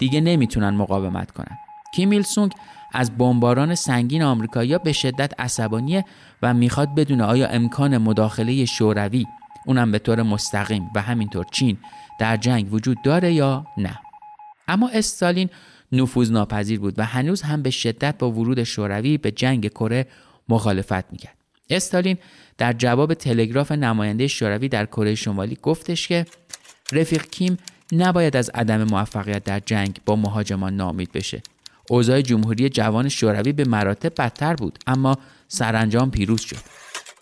دیگه 0.02 0.20
نمی‌تونن 0.20 0.70
مقاومت 0.70 1.30
کنن. 1.30 1.58
کیم 1.94 2.10
ایل 2.10 2.22
سونگ 2.22 2.52
از 2.92 3.18
بمباران 3.18 3.74
سنگین 3.74 4.22
آمریکایی‌ها 4.22 4.78
به 4.78 4.92
شدت 4.92 5.40
عصبانیه 5.40 6.04
و 6.42 6.54
می‌خواد 6.54 6.94
بدونه 6.94 7.24
آیا 7.24 7.48
امکان 7.48 7.98
مداخله 7.98 8.64
شوروی 8.64 9.26
اونم 9.66 9.92
به 9.92 9.98
طور 9.98 10.22
مستقیم 10.22 10.90
و 10.94 11.02
همینطور 11.02 11.46
چین 11.52 11.78
در 12.20 12.36
جنگ 12.36 12.74
وجود 12.74 12.96
داره 13.04 13.32
یا 13.32 13.66
نه 13.78 13.98
اما 14.68 14.88
استالین 14.88 15.48
نفوذ 15.92 16.30
ناپذیر 16.30 16.80
بود 16.80 16.98
و 16.98 17.04
هنوز 17.04 17.42
هم 17.42 17.62
به 17.62 17.70
شدت 17.70 18.18
با 18.18 18.30
ورود 18.30 18.62
شوروی 18.62 19.18
به 19.18 19.30
جنگ 19.30 19.68
کره 19.68 20.06
مخالفت 20.48 21.12
می‌کرد 21.12 21.36
استالین 21.70 22.16
در 22.58 22.72
جواب 22.72 23.14
تلگراف 23.14 23.72
نماینده 23.72 24.26
شوروی 24.26 24.68
در 24.68 24.86
کره 24.86 25.14
شمالی 25.14 25.58
گفتش 25.62 26.08
که 26.08 26.26
رفیق 26.92 27.26
کیم 27.26 27.56
نباید 27.92 28.36
از 28.36 28.50
عدم 28.54 28.84
موفقیت 28.84 29.44
در 29.44 29.60
جنگ 29.60 30.00
با 30.06 30.16
مهاجمان 30.16 30.76
نامید 30.76 31.12
بشه. 31.12 31.42
اوضاع 31.90 32.20
جمهوری 32.20 32.68
جوان 32.68 33.08
شوروی 33.08 33.52
به 33.52 33.64
مراتب 33.64 34.12
بدتر 34.18 34.54
بود 34.54 34.78
اما 34.86 35.18
سرانجام 35.48 36.10
پیروز 36.10 36.40
شد. 36.40 36.56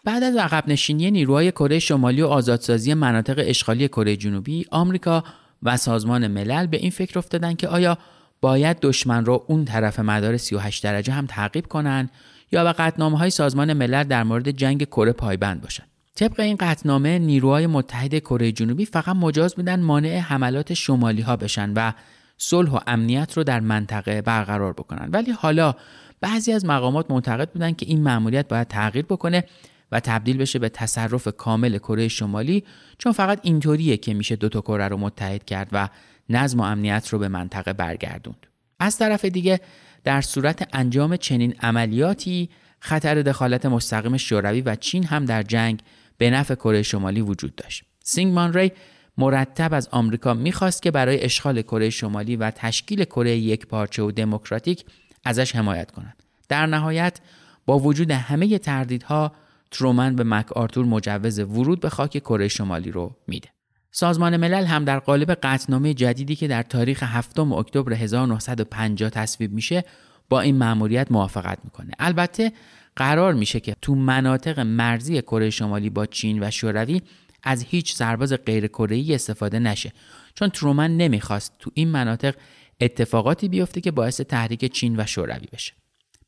بعد 0.04 0.22
از 0.22 0.36
عقب 0.36 0.68
نشینی 0.68 1.10
نیروهای 1.10 1.52
کره 1.52 1.78
شمالی 1.78 2.22
و 2.22 2.26
آزادسازی 2.26 2.94
مناطق 2.94 3.44
اشغالی 3.46 3.88
کره 3.88 4.16
جنوبی 4.16 4.66
آمریکا 4.70 5.24
و 5.62 5.76
سازمان 5.76 6.26
ملل 6.26 6.66
به 6.66 6.76
این 6.76 6.90
فکر 6.90 7.18
افتادن 7.18 7.54
که 7.54 7.68
آیا 7.68 7.98
باید 8.40 8.80
دشمن 8.80 9.24
رو 9.24 9.44
اون 9.46 9.64
طرف 9.64 10.00
مدار 10.00 10.36
38 10.36 10.82
درجه 10.82 11.12
هم 11.12 11.26
تعقیب 11.26 11.66
کنن 11.66 12.10
یا 12.52 12.64
به 12.64 12.72
قطنامه 12.72 13.18
های 13.18 13.30
سازمان 13.30 13.72
ملل 13.72 14.04
در 14.04 14.22
مورد 14.22 14.50
جنگ 14.50 14.84
کره 14.84 15.12
پایبند 15.12 15.60
باشن 15.62 15.84
طبق 16.20 16.40
این 16.40 16.56
قطنامه 16.56 17.18
نیروهای 17.18 17.66
متحد 17.66 18.18
کره 18.18 18.52
جنوبی 18.52 18.84
فقط 18.84 19.16
مجاز 19.16 19.54
میدن 19.58 19.80
مانع 19.80 20.18
حملات 20.18 20.74
شمالی 20.74 21.22
ها 21.22 21.36
بشن 21.36 21.72
و 21.72 21.92
صلح 22.38 22.70
و 22.70 22.78
امنیت 22.86 23.36
رو 23.36 23.44
در 23.44 23.60
منطقه 23.60 24.22
برقرار 24.22 24.72
بکنن. 24.72 25.08
ولی 25.12 25.30
حالا 25.30 25.74
بعضی 26.20 26.52
از 26.52 26.64
مقامات 26.64 27.10
معتقد 27.10 27.50
بودن 27.50 27.72
که 27.72 27.86
این 27.86 28.02
مأموریت 28.02 28.48
باید 28.48 28.68
تغییر 28.68 29.04
بکنه 29.04 29.44
و 29.92 30.00
تبدیل 30.00 30.36
بشه 30.36 30.58
به 30.58 30.68
تصرف 30.68 31.28
کامل 31.36 31.78
کره 31.78 32.08
شمالی 32.08 32.64
چون 32.98 33.12
فقط 33.12 33.40
اینطوریه 33.42 33.96
که 33.96 34.14
میشه 34.14 34.36
دو 34.36 34.48
تا 34.48 34.60
کره 34.60 34.88
رو 34.88 34.96
متحد 34.96 35.44
کرد 35.44 35.68
و 35.72 35.88
نظم 36.28 36.60
و 36.60 36.62
امنیت 36.62 37.08
رو 37.08 37.18
به 37.18 37.28
منطقه 37.28 37.72
برگردوند. 37.72 38.46
از 38.80 38.98
طرف 38.98 39.24
دیگه 39.24 39.60
در 40.04 40.20
صورت 40.20 40.68
انجام 40.72 41.16
چنین 41.16 41.54
عملیاتی 41.62 42.50
خطر 42.80 43.22
دخالت 43.22 43.66
مستقیم 43.66 44.16
شوروی 44.16 44.60
و 44.60 44.76
چین 44.76 45.04
هم 45.04 45.24
در 45.24 45.42
جنگ 45.42 45.82
به 46.20 46.30
نفع 46.30 46.54
کره 46.54 46.82
شمالی 46.82 47.20
وجود 47.20 47.54
داشت 47.54 47.84
سینگمان 48.04 48.52
ری 48.54 48.72
مرتب 49.18 49.74
از 49.74 49.88
آمریکا 49.92 50.34
می‌خواست 50.34 50.82
که 50.82 50.90
برای 50.90 51.24
اشغال 51.24 51.62
کره 51.62 51.90
شمالی 51.90 52.36
و 52.36 52.50
تشکیل 52.50 53.04
کره 53.04 53.36
یک 53.36 53.66
پارچه 53.66 54.02
و 54.02 54.10
دموکراتیک 54.10 54.84
ازش 55.24 55.56
حمایت 55.56 55.90
کنند. 55.90 56.22
در 56.48 56.66
نهایت 56.66 57.20
با 57.66 57.78
وجود 57.78 58.10
همه 58.10 58.58
تردیدها 58.58 59.32
ترومن 59.70 60.16
به 60.16 60.24
مک 60.24 60.52
آرتور 60.52 60.84
مجوز 60.84 61.38
ورود 61.38 61.80
به 61.80 61.88
خاک 61.88 62.18
کره 62.18 62.48
شمالی 62.48 62.90
رو 62.90 63.16
میده. 63.26 63.48
سازمان 63.90 64.36
ملل 64.36 64.64
هم 64.64 64.84
در 64.84 64.98
قالب 64.98 65.30
قطعنامه 65.30 65.94
جدیدی 65.94 66.36
که 66.36 66.48
در 66.48 66.62
تاریخ 66.62 67.02
7 67.02 67.38
اکتبر 67.38 67.92
1950 67.92 69.10
تصویب 69.10 69.52
میشه 69.52 69.84
با 70.28 70.40
این 70.40 70.58
مأموریت 70.58 71.12
موافقت 71.12 71.58
می‌کنه. 71.64 71.90
البته 71.98 72.52
قرار 73.00 73.34
میشه 73.34 73.60
که 73.60 73.76
تو 73.82 73.94
مناطق 73.94 74.60
مرزی 74.60 75.22
کره 75.22 75.50
شمالی 75.50 75.90
با 75.90 76.06
چین 76.06 76.42
و 76.42 76.50
شوروی 76.50 77.02
از 77.42 77.62
هیچ 77.62 77.94
سرباز 77.94 78.32
غیر 78.32 78.66
کره 78.66 79.04
استفاده 79.14 79.58
نشه 79.58 79.92
چون 80.34 80.48
ترومن 80.48 80.96
نمی‌خواست 80.96 81.52
تو 81.58 81.70
این 81.74 81.88
مناطق 81.88 82.34
اتفاقاتی 82.80 83.48
بیفته 83.48 83.80
که 83.80 83.90
باعث 83.90 84.20
تحریک 84.20 84.72
چین 84.72 85.00
و 85.00 85.06
شوروی 85.06 85.46
بشه. 85.52 85.72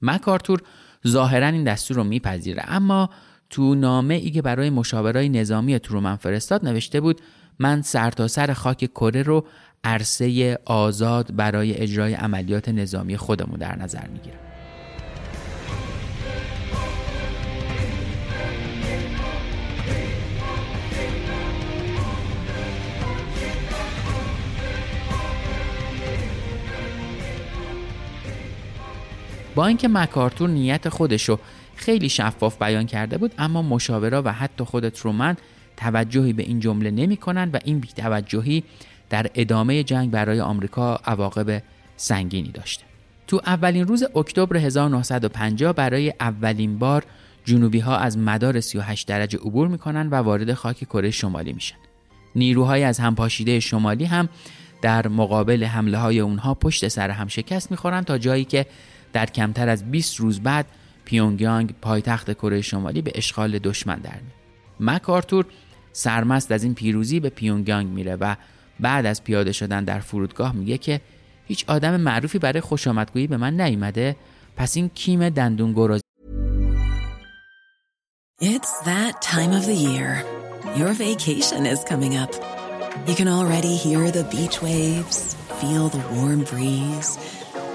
مکارتور 0.02 0.62
ظاهرا 1.06 1.46
این 1.46 1.64
دستور 1.64 1.96
رو 1.96 2.04
میپذیره 2.04 2.62
اما 2.66 3.10
تو 3.50 3.74
نامه 3.74 4.14
ای 4.14 4.30
که 4.30 4.42
برای 4.42 4.70
مشاورای 4.70 5.28
نظامی 5.28 5.78
ترومن 5.78 6.16
فرستاد 6.16 6.66
نوشته 6.66 7.00
بود 7.00 7.20
من 7.58 7.82
سرتاسر 7.82 8.46
سر 8.46 8.52
خاک 8.52 8.78
کره 8.78 9.22
رو 9.22 9.46
عرصه 9.84 10.58
آزاد 10.64 11.36
برای 11.36 11.74
اجرای 11.74 12.14
عملیات 12.14 12.68
نظامی 12.68 13.16
خودمون 13.16 13.58
در 13.58 13.78
نظر 13.78 14.08
می‌گیرم 14.08 14.51
با 29.54 29.66
اینکه 29.66 29.88
مکارتور 29.88 30.48
نیت 30.48 30.88
خودشو 30.88 31.38
خیلی 31.74 32.08
شفاف 32.08 32.62
بیان 32.62 32.86
کرده 32.86 33.18
بود 33.18 33.32
اما 33.38 33.62
مشاورا 33.62 34.22
و 34.24 34.32
حتی 34.32 34.64
خود 34.64 34.88
ترومن 34.88 35.36
توجهی 35.76 36.32
به 36.32 36.42
این 36.42 36.60
جمله 36.60 36.90
نمی‌کنن 36.90 37.50
و 37.52 37.58
این 37.64 37.80
بیتوجهی 37.80 38.64
در 39.10 39.26
ادامه 39.34 39.82
جنگ 39.82 40.10
برای 40.10 40.40
آمریکا 40.40 41.00
عواقب 41.04 41.62
سنگینی 41.96 42.48
داشته. 42.48 42.84
تو 43.26 43.40
اولین 43.46 43.86
روز 43.86 44.04
اکتبر 44.16 44.56
1950 44.56 45.72
برای 45.72 46.14
اولین 46.20 46.78
بار 46.78 47.04
جنوبی 47.44 47.78
ها 47.78 47.96
از 47.96 48.18
مدار 48.18 48.60
38 48.60 49.08
درجه 49.08 49.38
عبور 49.38 49.68
می‌کنن 49.68 50.08
و 50.08 50.14
وارد 50.14 50.54
خاک 50.54 50.76
کره 50.76 51.10
شمالی 51.10 51.52
میشن. 51.52 51.76
نیروهای 52.34 52.84
از 52.84 52.98
همپاشیده 52.98 53.60
شمالی 53.60 54.04
هم 54.04 54.28
در 54.82 55.08
مقابل 55.08 55.64
حمله 55.64 55.98
های 55.98 56.20
اونها 56.20 56.54
پشت 56.54 56.88
سر 56.88 57.10
هم 57.10 57.28
شکست 57.28 57.70
می‌خورن 57.70 58.02
تا 58.02 58.18
جایی 58.18 58.44
که 58.44 58.66
در 59.12 59.26
کمتر 59.26 59.68
از 59.68 59.90
20 59.90 60.20
روز 60.20 60.40
بعد 60.40 60.66
پیونگیانگ 61.04 61.74
پایتخت 61.80 62.32
کره 62.32 62.60
شمالی 62.60 63.02
به 63.02 63.12
اشغال 63.14 63.58
دشمن 63.58 63.98
در 63.98 64.20
می. 64.20 64.30
مک 64.80 65.10
آرتور 65.10 65.46
سرمست 65.92 66.52
از 66.52 66.64
این 66.64 66.74
پیروزی 66.74 67.20
به 67.20 67.28
پیونگیانگ 67.30 67.88
میره 67.88 68.16
و 68.16 68.34
بعد 68.80 69.06
از 69.06 69.24
پیاده 69.24 69.52
شدن 69.52 69.84
در 69.84 70.00
فرودگاه 70.00 70.52
میگه 70.52 70.78
که 70.78 71.00
هیچ 71.46 71.64
آدم 71.68 71.96
معروفی 71.96 72.38
برای 72.38 72.60
خوشامدگویی 72.60 73.26
به 73.26 73.36
من 73.36 73.60
نیومده 73.60 74.16
پس 74.56 74.76
این 74.76 74.88
کیم 74.94 75.28
دندون 75.28 75.72
گراز 75.72 76.00
It's 78.42 78.74
that 78.92 79.14
time 79.22 79.52
of 79.52 79.66
the 79.66 79.78
year. 79.88 80.10
Your 80.80 80.92
vacation 80.94 81.62
is 81.64 81.80
coming 81.84 82.16
up. 82.16 82.32
You 83.06 83.14
can 83.14 83.28
already 83.28 83.76
hear 83.76 84.10
the 84.10 84.24
beach 84.34 84.60
waves, 84.60 85.36
feel 85.60 85.84
the 85.88 86.02
warm 86.14 86.42
breeze, 86.50 87.10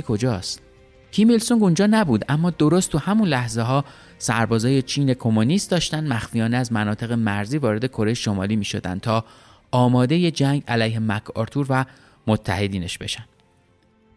کجاست؟ 0.00 0.62
کیم 1.10 1.28
ایلسونگ 1.28 1.62
اونجا 1.62 1.86
نبود 1.86 2.24
اما 2.28 2.50
درست 2.50 2.90
تو 2.90 2.98
همون 2.98 3.28
لحظه 3.28 3.62
ها 3.62 3.84
سربازای 4.18 4.82
چین 4.82 5.14
کمونیست 5.14 5.70
داشتن 5.70 6.12
مخفیانه 6.12 6.56
از 6.56 6.72
مناطق 6.72 7.12
مرزی 7.12 7.58
وارد 7.58 7.86
کره 7.86 8.14
شمالی 8.14 8.56
می 8.56 8.64
شدن 8.64 8.98
تا 8.98 9.24
آماده 9.70 10.30
جنگ 10.30 10.62
علیه 10.68 10.98
مک 10.98 11.30
آرتور 11.30 11.66
و 11.68 11.84
متحدینش 12.26 12.98
بشن. 12.98 13.24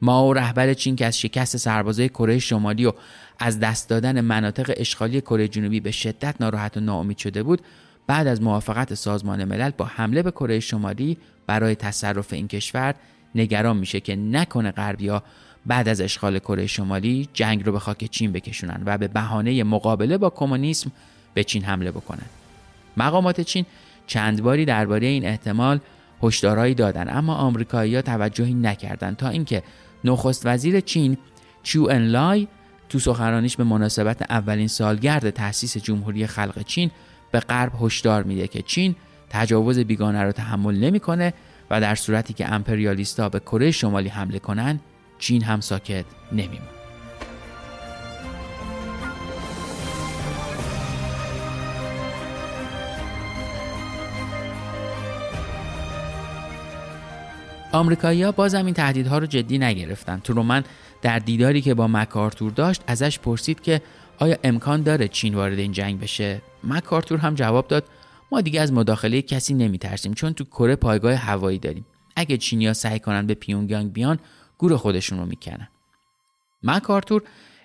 ما 0.02 0.28
و 0.28 0.34
رهبر 0.34 0.74
چین 0.74 0.96
که 0.96 1.06
از 1.06 1.20
شکست 1.20 1.58
سربازای 1.58 2.10
کره 2.10 2.40
شمالی 2.40 2.86
و 2.86 2.94
از 3.40 3.60
دست 3.60 3.90
دادن 3.90 4.22
مناطق 4.22 4.74
اشغالی 4.78 5.22
کره 5.22 5.48
جنوبی 5.48 5.80
به 5.80 5.92
شدت 5.92 6.36
ناراحت 6.40 6.78
و 6.78 6.80
ناامید 6.80 7.18
شده 7.18 7.44
بود 7.44 7.62
بعد 8.08 8.28
از 8.28 8.42
موافقت 8.42 8.94
سازمان 8.94 9.44
ملل 9.44 9.72
با 9.78 9.86
حمله 9.86 10.24
به 10.24 10.32
کره 10.32 10.60
شمالی 10.60 11.18
برای 11.48 11.76
تصرف 11.76 12.34
این 12.34 12.48
کشور 12.48 12.96
نگران 13.36 13.78
میشه 13.78 14.00
که 14.00 14.16
نکنه 14.16 14.72
غربیا 14.72 15.24
بعد 15.66 15.88
از 15.88 16.02
اشغال 16.02 16.40
کره 16.40 16.68
شمالی 16.68 17.30
جنگ 17.34 17.66
رو 17.66 17.72
به 17.72 17.80
خاک 17.80 18.06
چین 18.06 18.32
بکشونن 18.32 18.82
و 18.86 18.98
به 18.98 19.08
بهانه 19.08 19.64
مقابله 19.64 20.18
با 20.18 20.30
کمونیسم 20.30 20.92
به 21.34 21.44
چین 21.44 21.64
حمله 21.64 21.92
بکنن. 21.92 22.26
مقامات 22.98 23.42
چین 23.42 23.66
چند 24.08 24.44
باری 24.44 24.66
درباره 24.66 25.08
این 25.08 25.26
احتمال 25.26 25.80
هشدارهایی 26.24 26.74
دادن 26.74 27.18
اما 27.18 27.36
آمریکایی‌ها 27.36 28.02
توجهی 28.02 28.54
نکردند 28.54 29.18
تا 29.18 29.30
اینکه 29.30 29.64
نخست 30.04 30.46
وزیر 30.46 30.80
چین 30.80 31.18
چو 31.64 31.92
لای 31.92 32.48
تو 32.90 33.00
سخنرانیش 33.00 33.58
به 33.58 33.64
مناسبت 33.64 34.32
اولین 34.32 34.68
سالگرد 34.68 35.30
تأسیس 35.30 35.78
جمهوری 35.78 36.28
خلق 36.28 36.64
چین 36.64 36.92
به 37.32 37.40
غرب 37.40 37.72
هشدار 37.82 38.24
میده 38.24 38.48
که 38.48 38.62
چین 38.62 38.96
تجاوز 39.30 39.80
بیگانه 39.80 40.24
رو 40.24 40.32
تحمل 40.32 40.76
نمی‌کنه 40.76 41.34
و 41.70 41.82
در 41.82 41.96
صورتی 41.96 42.34
که 42.34 42.54
امپریالیستا 42.54 43.30
به 43.30 43.40
کره 43.40 43.72
شمالی 43.72 44.10
حمله 44.10 44.40
کنن 44.40 44.80
چین 45.20 45.44
هم 45.44 45.62
ساکت 45.62 46.06
نمیمونه 46.32 46.76
آمریکایی‌ها 57.76 58.32
بازم 58.32 58.66
این 58.66 58.74
تهدیدها 58.74 59.18
رو 59.18 59.26
جدی 59.26 59.58
نگرفتن. 59.58 60.20
ترومن 60.20 60.64
در 61.02 61.20
دیداری 61.20 61.62
که 61.62 61.74
با 61.74 61.88
مکارتور 61.88 62.52
داشت 62.52 62.82
ازش 62.88 63.20
پرسید 63.20 63.62
که 63.62 63.82
آیا 64.20 64.38
امکان 64.44 64.84
داره 64.84 65.08
چین 65.08 65.36
وارد 65.36 65.60
این 65.60 65.72
جنگ 65.72 66.00
بشه؟ 66.00 66.42
مکارتور 66.64 67.20
هم 67.20 67.36
جواب 67.36 67.68
داد 67.68 67.84
ما 68.32 68.42
دیگه 68.42 68.62
از 68.62 68.74
مداخله 68.74 69.22
کسی 69.22 69.54
نمیترسیم 69.54 70.14
چون 70.14 70.34
تو 70.34 70.44
کره 70.44 70.76
پایگاه 70.76 71.14
هوایی 71.14 71.60
داریم. 71.60 71.86
اگه 72.16 72.38
چینیا 72.38 72.74
سعی 72.74 73.00
کنن 73.00 73.28
به 73.28 73.34
پیونگیانگ 73.34 73.94
بیان 73.94 74.20
گور 74.58 74.78
خودشون 74.78 75.20
رو 75.20 75.26
می‌کنن. 75.26 75.68
مکارتور 76.64 77.24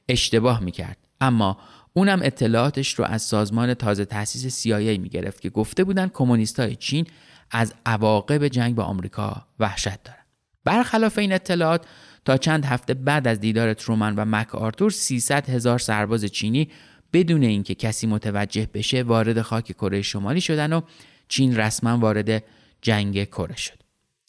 اشتباه 0.09 0.61
می‌کرد 0.61 0.97
اما 1.21 1.59
اونم 1.93 2.21
اطلاعاتش 2.23 2.95
رو 2.95 3.05
از 3.05 3.23
سازمان 3.23 3.75
تازه 3.75 4.05
تأسیس 4.05 4.67
CIA 4.67 4.99
می‌گرفت 4.99 5.41
که 5.41 5.51
گفته 5.51 5.85
بودن 5.85 6.09
کمونیستای 6.09 6.77
چین 6.77 7.07
از 7.51 7.75
عواقب 7.87 8.49
جنگ 8.49 8.75
با 8.75 8.85
آمریکا 8.85 9.47
وحشت 9.59 10.03
دارن. 10.03 10.21
برخلاف 10.65 11.19
این 11.19 11.33
اطلاعات 11.33 11.87
تا 12.25 12.37
چند 12.37 12.65
هفته 12.65 12.95
بعد 12.95 13.29
از 13.29 13.41
دیدار 13.41 13.75
ترومن 13.75 14.17
و 14.17 14.25
مک 14.25 14.55
آرتور 14.55 14.91
300 14.91 15.51
هزار 15.51 15.79
سرباز 15.79 16.25
چینی 16.25 16.69
بدون 17.13 17.43
اینکه 17.43 17.75
کسی 17.75 18.07
متوجه 18.07 18.69
بشه 18.75 19.03
وارد 19.03 19.43
خاک 19.43 19.65
کره 19.73 20.03
شمالی 20.03 20.41
شدن 20.41 20.73
و 20.73 20.81
چین 21.29 21.57
رسما 21.57 21.99
وارد 21.99 22.45
جنگ 22.83 23.25
کره 23.25 23.57
شد. 23.57 23.79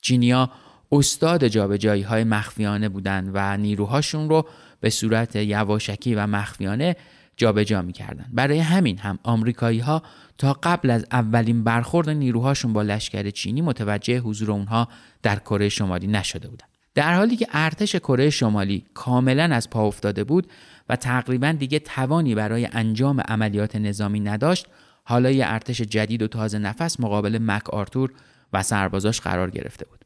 چینیا 0.02 0.52
استاد 0.92 1.48
جابجایی 1.48 2.02
های 2.02 2.24
مخفیانه 2.24 2.90
بودند 2.90 3.32
و 3.34 3.58
نیروهاشون 3.58 4.30
رو 4.30 4.46
به 4.80 4.90
صورت 4.90 5.36
یواشکی 5.36 6.16
و 6.16 6.28
مخفیانه 6.28 6.96
جابجا 7.38 7.82
می‌کردن 7.82 8.26
برای 8.34 8.60
همین 8.60 8.98
هم 8.98 9.20
آمریکایی 9.24 9.80
ها 9.80 10.04
تا 10.38 10.54
قبل 10.64 10.90
از 10.90 11.06
اولین 11.12 11.64
برخورد 11.64 12.10
نیروهاشون 12.10 12.74
با 12.74 12.82
لشکر 12.82 13.30
چینی 13.30 13.62
متوجه 13.62 14.20
حضور 14.20 14.52
اونها 14.52 14.88
در 15.24 15.40
کره 15.40 15.70
شمالی 15.70 16.08
نشده 16.08 16.48
بودند. 16.48 16.70
در 16.96 17.16
حالی 17.16 17.36
که 17.36 17.48
ارتش 17.52 17.96
کره 17.96 18.30
شمالی 18.30 18.86
کاملا 18.94 19.44
از 19.44 19.70
پا 19.70 19.88
افتاده 19.88 20.24
بود 20.24 20.48
و 20.90 20.96
تقریبا 20.96 21.52
دیگه 21.52 21.80
توانی 21.80 22.36
برای 22.36 22.70
انجام 22.72 23.22
عملیات 23.22 23.76
نظامی 23.76 24.20
نداشت 24.20 24.68
حالا 25.04 25.32
یه 25.32 25.46
ارتش 25.48 25.82
جدید 25.82 26.22
و 26.22 26.28
تازه 26.28 26.60
نفس 26.60 27.00
مقابل 27.00 27.38
مک 27.42 27.70
آرتور 27.70 28.12
و 28.54 28.64
سربازاش 28.64 29.22
قرار 29.22 29.50
گرفته 29.50 29.86
بود. 29.86 30.01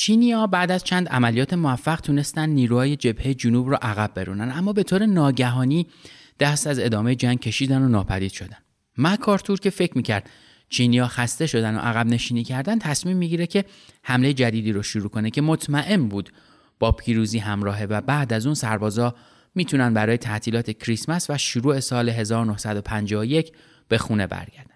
چینیا 0.00 0.46
بعد 0.46 0.70
از 0.70 0.84
چند 0.84 1.08
عملیات 1.08 1.54
موفق 1.54 2.00
تونستن 2.00 2.48
نیروهای 2.48 2.96
جبهه 2.96 3.34
جنوب 3.34 3.68
رو 3.68 3.78
عقب 3.82 4.14
برونن 4.14 4.52
اما 4.56 4.72
به 4.72 4.82
طور 4.82 5.06
ناگهانی 5.06 5.86
دست 6.38 6.66
از 6.66 6.78
ادامه 6.78 7.14
جنگ 7.14 7.40
کشیدن 7.40 7.82
و 7.82 7.88
ناپدید 7.88 8.32
شدن 8.32 8.56
مک 8.98 9.28
آرتور 9.28 9.60
که 9.60 9.70
فکر 9.70 9.92
می‌کرد 9.96 10.30
چینیا 10.68 11.08
خسته 11.08 11.46
شدن 11.46 11.76
و 11.76 11.78
عقب 11.78 12.06
نشینی 12.06 12.44
کردن 12.44 12.78
تصمیم 12.78 13.16
می‌گیره 13.16 13.46
که 13.46 13.64
حمله 14.02 14.32
جدیدی 14.32 14.72
رو 14.72 14.82
شروع 14.82 15.08
کنه 15.08 15.30
که 15.30 15.42
مطمئن 15.42 16.08
بود 16.08 16.32
با 16.78 16.92
پیروزی 16.92 17.38
همراهه 17.38 17.84
و 17.84 18.00
بعد 18.00 18.32
از 18.32 18.46
اون 18.46 18.54
سربازا 18.54 19.14
می‌تونن 19.54 19.94
برای 19.94 20.16
تعطیلات 20.16 20.70
کریسمس 20.70 21.30
و 21.30 21.38
شروع 21.38 21.80
سال 21.80 22.08
1951 22.08 23.52
به 23.88 23.98
خونه 23.98 24.26
برگردن. 24.26 24.74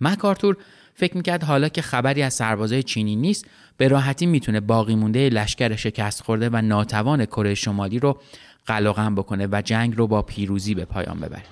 مکارتور 0.00 0.56
فکر 0.98 1.16
می‌کرد 1.16 1.44
حالا 1.44 1.68
که 1.68 1.82
خبری 1.82 2.22
از 2.22 2.34
سربازای 2.34 2.82
چینی 2.82 3.16
نیست 3.16 3.46
به 3.76 3.88
راحتی 3.88 4.26
می‌تونه 4.26 4.60
باقی 4.60 4.94
مونده 4.94 5.28
لشکر 5.28 5.76
شکست 5.76 6.22
خورده 6.22 6.50
و 6.52 6.62
ناتوان 6.62 7.24
کره 7.24 7.54
شمالی 7.54 7.98
رو 7.98 8.20
قلقم 8.66 9.14
بکنه 9.14 9.48
و 9.52 9.62
جنگ 9.64 9.96
رو 9.96 10.06
با 10.06 10.22
پیروزی 10.22 10.74
به 10.74 10.84
پایان 10.84 11.20
ببره. 11.20 11.42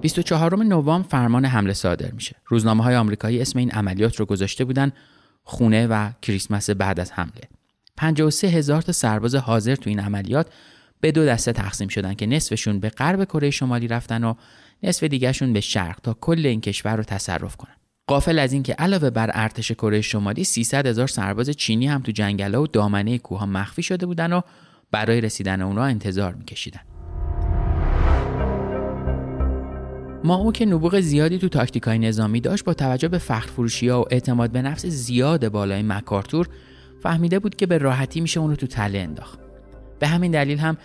24 0.00 0.64
نوامبر 0.64 1.08
فرمان 1.08 1.44
حمله 1.44 1.72
صادر 1.72 2.10
میشه. 2.10 2.36
روزنامه 2.46 2.84
های 2.84 2.96
آمریکایی 2.96 3.40
اسم 3.40 3.58
این 3.58 3.70
عملیات 3.70 4.16
رو 4.16 4.26
گذاشته 4.26 4.64
بودن 4.64 4.92
خونه 5.44 5.86
و 5.86 6.10
کریسمس 6.22 6.70
بعد 6.70 7.00
از 7.00 7.12
حمله. 7.12 7.42
53 7.96 8.48
هزار 8.48 8.82
تا 8.82 8.92
سرباز 8.92 9.34
حاضر 9.34 9.74
تو 9.74 9.90
این 9.90 10.00
عملیات 10.00 10.46
به 11.00 11.12
دو 11.12 11.26
دسته 11.26 11.52
تقسیم 11.52 11.88
شدن 11.88 12.14
که 12.14 12.26
نصفشون 12.26 12.80
به 12.80 12.88
غرب 12.88 13.24
کره 13.24 13.50
شمالی 13.50 13.88
رفتن 13.88 14.24
و 14.24 14.34
نصف 14.82 15.04
دیگهشون 15.04 15.52
به 15.52 15.60
شرق 15.60 16.00
تا 16.00 16.16
کل 16.20 16.46
این 16.46 16.60
کشور 16.60 16.96
رو 16.96 17.02
تصرف 17.02 17.56
کنن. 17.56 17.76
قافل 18.06 18.38
از 18.38 18.52
اینکه 18.52 18.72
علاوه 18.72 19.10
بر 19.10 19.30
ارتش 19.34 19.72
کره 19.72 20.00
شمالی 20.00 20.44
300 20.44 20.86
هزار 20.86 21.06
سرباز 21.06 21.50
چینی 21.50 21.86
هم 21.86 22.02
تو 22.02 22.12
جنگلا 22.12 22.62
و 22.62 22.66
دامنه 22.66 23.18
کوه 23.18 23.44
مخفی 23.44 23.82
شده 23.82 24.06
بودن 24.06 24.32
و 24.32 24.40
برای 24.90 25.20
رسیدن 25.20 25.62
اونها 25.62 25.84
انتظار 25.84 26.34
میکشیدن. 26.34 26.80
ما 30.24 30.36
او 30.36 30.52
که 30.52 30.66
نبوغ 30.66 31.00
زیادی 31.00 31.38
تو 31.38 31.48
تاکتیکای 31.48 31.98
نظامی 31.98 32.40
داشت 32.40 32.64
با 32.64 32.74
توجه 32.74 33.08
به 33.08 33.18
فخر 33.18 33.46
فروشی 33.46 33.88
ها 33.88 34.02
و 34.02 34.04
اعتماد 34.10 34.50
به 34.50 34.62
نفس 34.62 34.86
زیاد 34.86 35.48
بالای 35.48 35.82
مکارتور 35.82 36.48
فهمیده 37.02 37.38
بود 37.38 37.56
که 37.56 37.66
به 37.66 37.78
راحتی 37.78 38.20
میشه 38.20 38.40
اون 38.40 38.50
رو 38.50 38.56
تو 38.56 38.66
تله 38.66 38.98
انداخت. 38.98 39.38
به 39.98 40.06
همین 40.06 40.32
دلیل 40.32 40.58
هم 40.58 40.76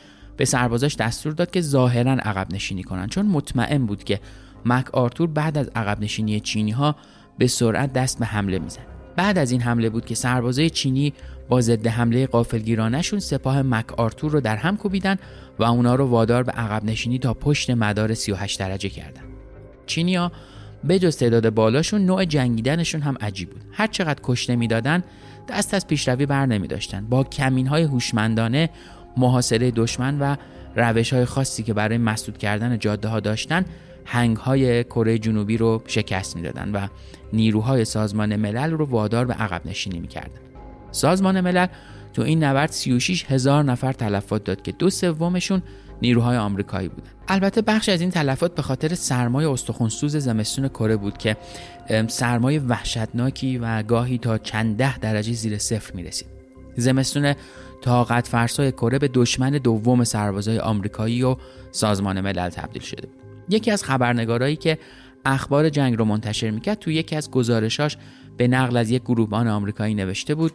به 0.42 0.46
سربازاش 0.46 0.96
دستور 0.96 1.34
داد 1.34 1.52
که 1.52 1.62
ظاهرا 1.62 2.12
عقب 2.12 2.54
نشینی 2.54 2.84
کنن 2.84 3.08
چون 3.08 3.26
مطمئن 3.26 3.86
بود 3.86 4.04
که 4.04 4.20
مک 4.66 4.96
آرتور 4.96 5.28
بعد 5.28 5.58
از 5.58 5.70
عقب 5.76 6.02
نشینی 6.02 6.40
چینی 6.40 6.72
ها 6.72 6.96
به 7.38 7.48
سرعت 7.48 7.94
دست 7.94 8.20
به 8.20 8.26
حمله 8.26 8.60
میزن. 8.60 8.82
بعد 9.16 9.38
از 9.38 9.52
این 9.52 9.62
حمله 9.62 9.90
بود 9.90 10.06
که 10.06 10.16
سربازای 10.16 10.70
چینی 10.70 11.14
با 11.50 11.62
ضد 11.62 11.88
حمله 11.88 12.28
قافلگیرانشون 12.28 13.20
سپاه 13.20 13.62
مک 13.62 14.00
آرتور 14.00 14.32
رو 14.32 14.42
در 14.42 14.56
هم 14.56 14.78
کوبیدن 14.78 15.18
و 15.60 15.64
اونا 15.64 15.96
رو 15.96 16.06
وادار 16.06 16.44
به 16.44 16.52
عقب 16.52 16.86
نشینی 16.86 17.20
تا 17.20 17.34
پشت 17.34 17.70
مدار 17.70 18.14
38 18.14 18.60
درجه 18.60 18.90
کردن. 18.90 19.22
چینیا 19.86 20.32
جز 20.88 21.18
تعداد 21.18 21.50
بالاشون 21.50 22.06
نوع 22.06 22.26
جنگیدنشون 22.26 23.02
هم 23.02 23.18
عجیب 23.22 23.50
بود. 23.50 23.62
هر 23.72 23.88
چقدر 23.88 24.20
کشته 24.24 24.56
می‌دادن 24.56 25.04
دست 25.50 25.74
از 25.74 25.88
پیشروی 25.88 26.26
بر 26.26 26.46
نمی 26.46 26.68
داشتن. 26.68 27.06
با 27.06 27.24
کمین 27.24 27.68
های 27.68 27.84
هوشمندانه 27.84 28.70
محاصره 29.17 29.71
دشمن 29.71 30.19
و 30.19 30.36
روش 30.76 31.13
های 31.13 31.26
خاصی 31.26 31.63
که 31.63 31.74
برای 31.74 31.97
مسدود 31.97 32.38
کردن 32.38 32.80
جاده 32.80 33.08
ها 33.08 33.19
داشتن 33.19 33.65
هنگ 34.06 34.38
های 34.38 34.84
کره 34.84 35.17
جنوبی 35.17 35.58
رو 35.58 35.84
شکست 35.88 36.36
می‌دادن 36.36 36.71
و 36.71 36.88
نیروهای 37.34 37.86
سازمان 37.86 38.36
ملل 38.36 38.71
رو 38.71 38.86
وادار 38.86 39.26
به 39.26 39.34
عقب 39.34 39.62
نشینی 39.65 40.00
می‌کردن. 40.00 40.39
سازمان 40.91 41.41
ملل 41.41 41.67
تو 42.13 42.21
این 42.21 42.43
نبرد 42.43 42.71
36 42.71 43.26
هزار 43.26 43.63
نفر 43.63 43.93
تلفات 43.93 44.43
داد 44.43 44.62
که 44.62 44.71
دو 44.71 44.89
سومشون 44.89 45.62
نیروهای 46.02 46.38
آمریکایی 46.38 46.89
بودن 46.89 47.10
البته 47.28 47.62
بخش 47.62 47.89
از 47.89 48.02
این 48.02 48.10
تلفات 48.10 48.56
به 48.56 48.62
خاطر 48.62 48.95
سرمای 48.95 49.45
استخونسوز 49.45 50.15
زمستون 50.15 50.67
کره 50.67 50.95
بود 50.95 51.17
که 51.17 51.38
سرمای 52.08 52.60
وحشتناکی 52.60 53.58
و 53.58 53.84
گاهی 53.84 54.17
تا 54.17 54.38
چند 54.38 54.78
ده 54.78 54.97
درجه 54.97 55.34
زیر 55.34 55.58
صفر 55.58 55.93
می 55.93 56.04
رسید 56.04 56.28
زمستون 56.78 57.34
طاقت 57.82 58.28
فرسای 58.28 58.72
کره 58.72 59.00
به 59.00 59.08
دشمن 59.13 59.50
دوم 59.50 60.04
سربازای 60.04 60.60
آمریکایی 60.60 61.24
و 61.24 61.36
سازمان 61.72 62.22
ملل 62.22 62.50
تبدیل 62.50 62.82
شده. 62.82 63.08
یکی 63.50 63.72
از 63.72 63.84
خبرنگارایی 63.84 64.56
که 64.56 64.78
اخبار 65.26 65.70
جنگ 65.70 65.98
رو 65.98 66.06
منتشر 66.06 66.50
می‌کرد 66.50 66.80
تو 66.80 66.91
یکی 66.91 67.15
از 67.15 67.32
گزارشاش 67.32 67.98
به 68.38 68.48
نقل 68.48 68.78
از 68.78 68.89
یک 68.89 69.02
گروهبان 69.02 69.48
آمریکایی 69.48 69.94
نوشته 69.94 70.36
بود 70.36 70.52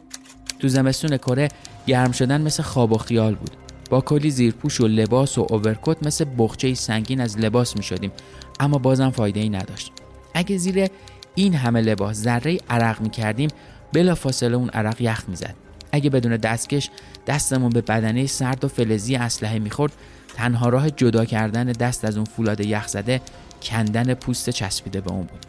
تو 0.58 0.68
زمستون 0.68 1.16
کره 1.16 1.48
گرم 1.86 2.12
شدن 2.12 2.40
مثل 2.40 2.62
خواب 2.62 2.92
و 2.92 2.98
خیال 2.98 3.34
بود. 3.34 3.50
با 3.90 4.00
کلی 4.00 4.30
زیرپوش 4.30 4.80
و 4.80 4.86
لباس 4.86 5.38
و 5.38 5.46
اوورکوت 5.50 6.06
مثل 6.06 6.24
بخچه 6.38 6.74
سنگین 6.74 7.20
از 7.20 7.38
لباس 7.38 7.76
می 7.76 7.82
شدیم 7.82 8.12
اما 8.60 8.78
بازم 8.78 9.10
فایده 9.10 9.40
ای 9.40 9.48
نداشت. 9.48 9.92
اگه 10.34 10.56
زیر 10.56 10.88
این 11.34 11.54
همه 11.54 11.80
لباس 11.80 12.16
ذره 12.16 12.58
عرق 12.70 13.00
می 13.00 13.10
کردیم 13.10 13.50
بلا 13.92 14.14
فاصله 14.14 14.56
اون 14.56 14.68
عرق 14.68 15.00
یخ 15.00 15.28
می 15.28 15.36
زد. 15.36 15.65
اگه 15.96 16.11
بدون 16.11 16.37
دستکش 16.37 16.90
دستمون 17.26 17.70
به 17.70 17.80
بدنه 17.80 18.26
سرد 18.26 18.64
و 18.64 18.68
فلزی 18.68 19.16
اسلحه 19.16 19.59
می‌خورد 19.59 19.92
تنها 20.35 20.68
راه 20.68 20.90
جدا 20.90 21.24
کردن 21.24 21.64
دست 21.64 22.04
از 22.04 22.16
اون 22.16 22.24
فولاد 22.24 22.61
یخ 22.61 22.87
زده 22.87 23.20
کندن 23.62 24.14
پوست 24.14 24.50
چسبیده 24.50 25.00
به 25.00 25.11
اون 25.11 25.22
بود 25.22 25.46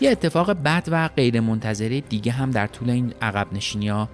یه 0.00 0.10
اتفاق 0.10 0.52
بد 0.52 0.84
و 0.88 1.08
غیر 1.08 1.40
منتظره 1.40 2.00
دیگه 2.00 2.32
هم 2.32 2.50
در 2.50 2.66
طول 2.66 2.90
این 2.90 3.14
عقب 3.22 3.46
نشینی 3.52 3.88
ها 3.88 4.08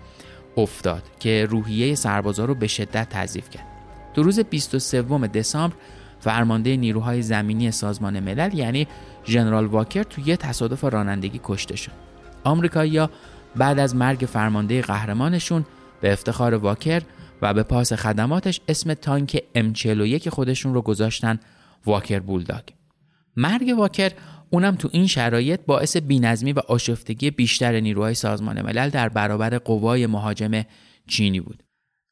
افتاد 0.57 1.03
که 1.21 1.47
روحیه 1.51 1.95
سربازا 1.95 2.45
رو 2.45 2.55
به 2.55 2.67
شدت 2.67 3.09
تضعیف 3.09 3.51
کرد. 3.51 3.67
تو 4.15 4.23
روز 4.23 4.41
23 4.41 5.03
دسامبر 5.27 5.77
فرمانده 6.21 6.77
نیروهای 6.77 7.23
زمینی 7.23 7.71
سازمان 7.71 8.21
ملل 8.21 8.55
یعنی 8.55 8.89
ژنرال 9.27 9.67
واکر 9.67 10.03
تو 10.03 10.21
یه 10.21 10.37
تصادف 10.37 10.85
رانندگی 10.85 11.41
کشته 11.45 11.77
شد. 11.77 11.93
آمریکایی‌ها 12.45 13.11
بعد 13.57 13.79
از 13.79 13.97
مرگ 13.97 14.19
فرمانده 14.19 14.83
قهرمانشون 14.83 15.65
به 16.01 16.13
افتخار 16.13 16.55
واکر 16.55 17.03
و 17.43 17.55
به 17.55 17.63
پاس 17.63 17.93
خدماتش 17.93 18.61
اسم 18.69 18.95
تانک 18.95 19.45
M41 19.57 20.29
خودشون 20.29 20.75
رو 20.75 20.83
گذاشتن 20.83 21.41
واکر 21.87 22.21
بولداگ. 22.21 22.63
مرگ 23.37 23.75
واکر 23.79 24.13
اونم 24.51 24.75
تو 24.75 24.89
این 24.93 25.07
شرایط 25.07 25.61
باعث 25.67 25.97
بینظمی 25.97 26.53
و 26.53 26.59
آشفتگی 26.59 27.31
بیشتر 27.31 27.81
نیروهای 27.81 28.15
سازمان 28.15 28.63
ملل 28.63 28.89
در 28.89 29.09
برابر 29.09 29.59
قوای 29.59 30.07
مهاجم 30.07 30.63
چینی 31.07 31.41
بود. 31.41 31.63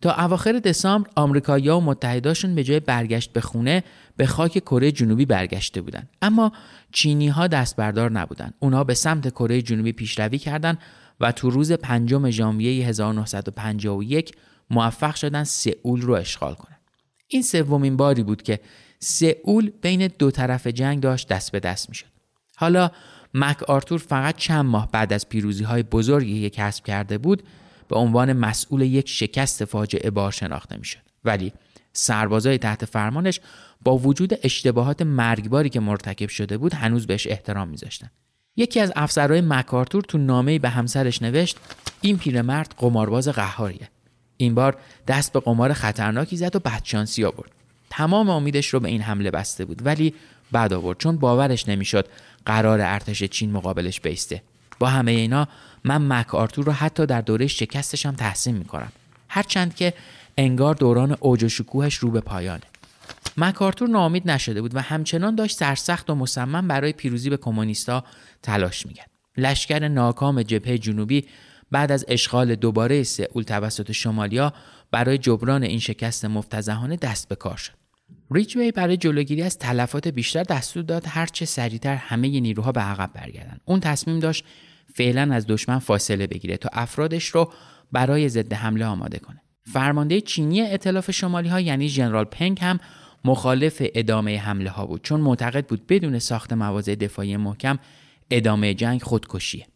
تا 0.02 0.12
اواخر 0.12 0.52
دسامبر 0.52 1.10
آمریکایی‌ها 1.16 1.78
و 1.78 1.84
متحداشون 1.84 2.54
به 2.54 2.64
جای 2.64 2.80
برگشت 2.80 3.32
به 3.32 3.40
خونه 3.40 3.84
به 4.16 4.26
خاک 4.26 4.52
کره 4.52 4.92
جنوبی 4.92 5.24
برگشته 5.24 5.80
بودند 5.80 6.08
اما 6.22 6.52
چینی 6.92 7.28
ها 7.28 7.46
دست 7.46 7.76
بردار 7.76 8.10
نبودند 8.10 8.54
اونها 8.58 8.84
به 8.84 8.94
سمت 8.94 9.30
کره 9.30 9.62
جنوبی 9.62 9.92
پیشروی 9.92 10.38
کردند 10.38 10.78
و 11.20 11.32
تو 11.32 11.50
روز 11.50 11.72
پنجم 11.72 12.30
ژانویه 12.30 12.86
1951 12.86 14.32
موفق 14.70 15.14
شدن 15.14 15.44
سئول 15.44 16.00
رو 16.00 16.14
اشغال 16.14 16.54
کنند 16.54 16.80
این 17.28 17.42
سومین 17.42 17.96
باری 17.96 18.22
بود 18.22 18.42
که 18.42 18.60
سئول 18.98 19.70
بین 19.82 20.06
دو 20.18 20.30
طرف 20.30 20.66
جنگ 20.66 21.00
داشت 21.00 21.28
دست 21.28 21.52
به 21.52 21.60
دست 21.60 21.88
می‌شد. 21.88 22.06
حالا 22.56 22.90
مک 23.34 23.62
آرتور 23.62 23.98
فقط 23.98 24.36
چند 24.36 24.64
ماه 24.64 24.90
بعد 24.90 25.12
از 25.12 25.28
پیروزی 25.28 25.64
های 25.64 25.82
بزرگی 25.82 26.42
که 26.42 26.50
کسب 26.50 26.84
کرده 26.84 27.18
بود 27.18 27.42
به 27.88 27.96
عنوان 27.96 28.32
مسئول 28.32 28.80
یک 28.80 29.08
شکست 29.08 29.64
فاجعه 29.64 30.10
بار 30.10 30.32
شناخته 30.32 30.76
می‌شد. 30.76 31.00
ولی 31.24 31.52
سربازای 31.92 32.58
تحت 32.58 32.84
فرمانش 32.84 33.40
با 33.84 33.98
وجود 33.98 34.38
اشتباهات 34.42 35.02
مرگباری 35.02 35.68
که 35.68 35.80
مرتکب 35.80 36.28
شده 36.28 36.58
بود 36.58 36.74
هنوز 36.74 37.06
بهش 37.06 37.26
احترام 37.26 37.68
میذاشتن. 37.68 38.10
یکی 38.60 38.80
از 38.80 38.92
افسرهای 38.96 39.40
مکارتور 39.40 40.02
تو 40.02 40.18
نامه‌ای 40.18 40.58
به 40.58 40.68
همسرش 40.68 41.22
نوشت 41.22 41.56
این 42.00 42.18
پیرمرد 42.18 42.74
قمارباز 42.78 43.28
قهاریه. 43.28 43.88
این 44.36 44.54
بار 44.54 44.76
دست 45.08 45.32
به 45.32 45.40
قمار 45.40 45.72
خطرناکی 45.72 46.36
زد 46.36 46.56
و 46.56 46.58
بدشانسی 46.58 47.24
آورد. 47.24 47.50
تمام 47.90 48.30
امیدش 48.30 48.66
رو 48.68 48.80
به 48.80 48.88
این 48.88 49.02
حمله 49.02 49.30
بسته 49.30 49.64
بود 49.64 49.86
ولی 49.86 50.14
بعد 50.52 50.72
آورد 50.72 50.98
چون 50.98 51.16
باورش 51.16 51.68
نمی‌شد 51.68 52.06
قرار 52.46 52.80
ارتش 52.80 53.24
چین 53.24 53.52
مقابلش 53.52 54.00
بیسته. 54.00 54.42
با 54.78 54.86
همه 54.86 55.10
اینا 55.10 55.48
من 55.84 56.02
مک 56.02 56.34
آرتور 56.34 56.64
رو 56.64 56.72
حتی 56.72 57.06
در 57.06 57.20
دوره 57.20 57.46
شکستش 57.46 58.06
هم 58.06 58.14
تحسین 58.14 58.56
می‌کنم. 58.56 58.92
هرچند 59.28 59.74
که 59.74 59.94
انگار 60.38 60.74
دوران 60.74 61.16
اوج 61.20 61.44
و 61.44 61.48
شکوهش 61.48 61.94
رو 61.94 62.10
به 62.10 62.20
پایانه. 62.20 62.69
مکارتور 63.36 63.88
ناامید 63.88 64.30
نشده 64.30 64.62
بود 64.62 64.74
و 64.74 64.80
همچنان 64.80 65.34
داشت 65.34 65.56
سرسخت 65.56 66.10
و 66.10 66.14
مصمم 66.14 66.68
برای 66.68 66.92
پیروزی 66.92 67.30
به 67.30 67.36
کمونیستا 67.36 68.04
تلاش 68.42 68.86
می‌کرد. 68.86 69.10
لشکر 69.36 69.88
ناکام 69.88 70.42
جبهه 70.42 70.78
جنوبی 70.78 71.24
بعد 71.70 71.92
از 71.92 72.04
اشغال 72.08 72.54
دوباره 72.54 73.02
سئول 73.02 73.42
توسط 73.42 73.92
شمالیا 73.92 74.52
برای 74.90 75.18
جبران 75.18 75.62
این 75.62 75.78
شکست 75.78 76.24
مفتزهانه 76.24 76.96
دست 76.96 77.28
به 77.28 77.34
کار 77.34 77.56
شد. 77.56 77.72
ریچوی 78.30 78.72
برای 78.72 78.96
جلوگیری 78.96 79.42
از 79.42 79.58
تلفات 79.58 80.08
بیشتر 80.08 80.42
دستور 80.42 80.82
داد 80.82 81.04
هرچه 81.06 81.44
سریعتر 81.44 81.94
همه 81.94 82.40
نیروها 82.40 82.72
به 82.72 82.80
عقب 82.80 83.10
برگردند. 83.14 83.60
اون 83.64 83.80
تصمیم 83.80 84.18
داشت 84.18 84.44
فعلا 84.94 85.34
از 85.34 85.46
دشمن 85.46 85.78
فاصله 85.78 86.26
بگیره 86.26 86.56
تا 86.56 86.68
افرادش 86.72 87.26
رو 87.26 87.52
برای 87.92 88.28
ضد 88.28 88.52
حمله 88.52 88.84
آماده 88.84 89.18
کنه. 89.18 89.42
فرمانده 89.72 90.20
چینی 90.20 90.60
ائتلاف 90.60 91.10
شمالی 91.10 91.48
ها 91.48 91.60
یعنی 91.60 91.88
ژنرال 91.88 92.24
پنگ 92.24 92.58
هم 92.60 92.80
مخالف 93.24 93.82
ادامه 93.94 94.38
حمله 94.38 94.70
ها 94.70 94.86
بود 94.86 95.02
چون 95.02 95.20
معتقد 95.20 95.66
بود 95.66 95.86
بدون 95.86 96.18
ساخت 96.18 96.52
مواضع 96.52 96.94
دفاعی 96.94 97.36
محکم 97.36 97.78
ادامه 98.30 98.74
جنگ 98.74 99.02
خودکشیه. 99.02 99.66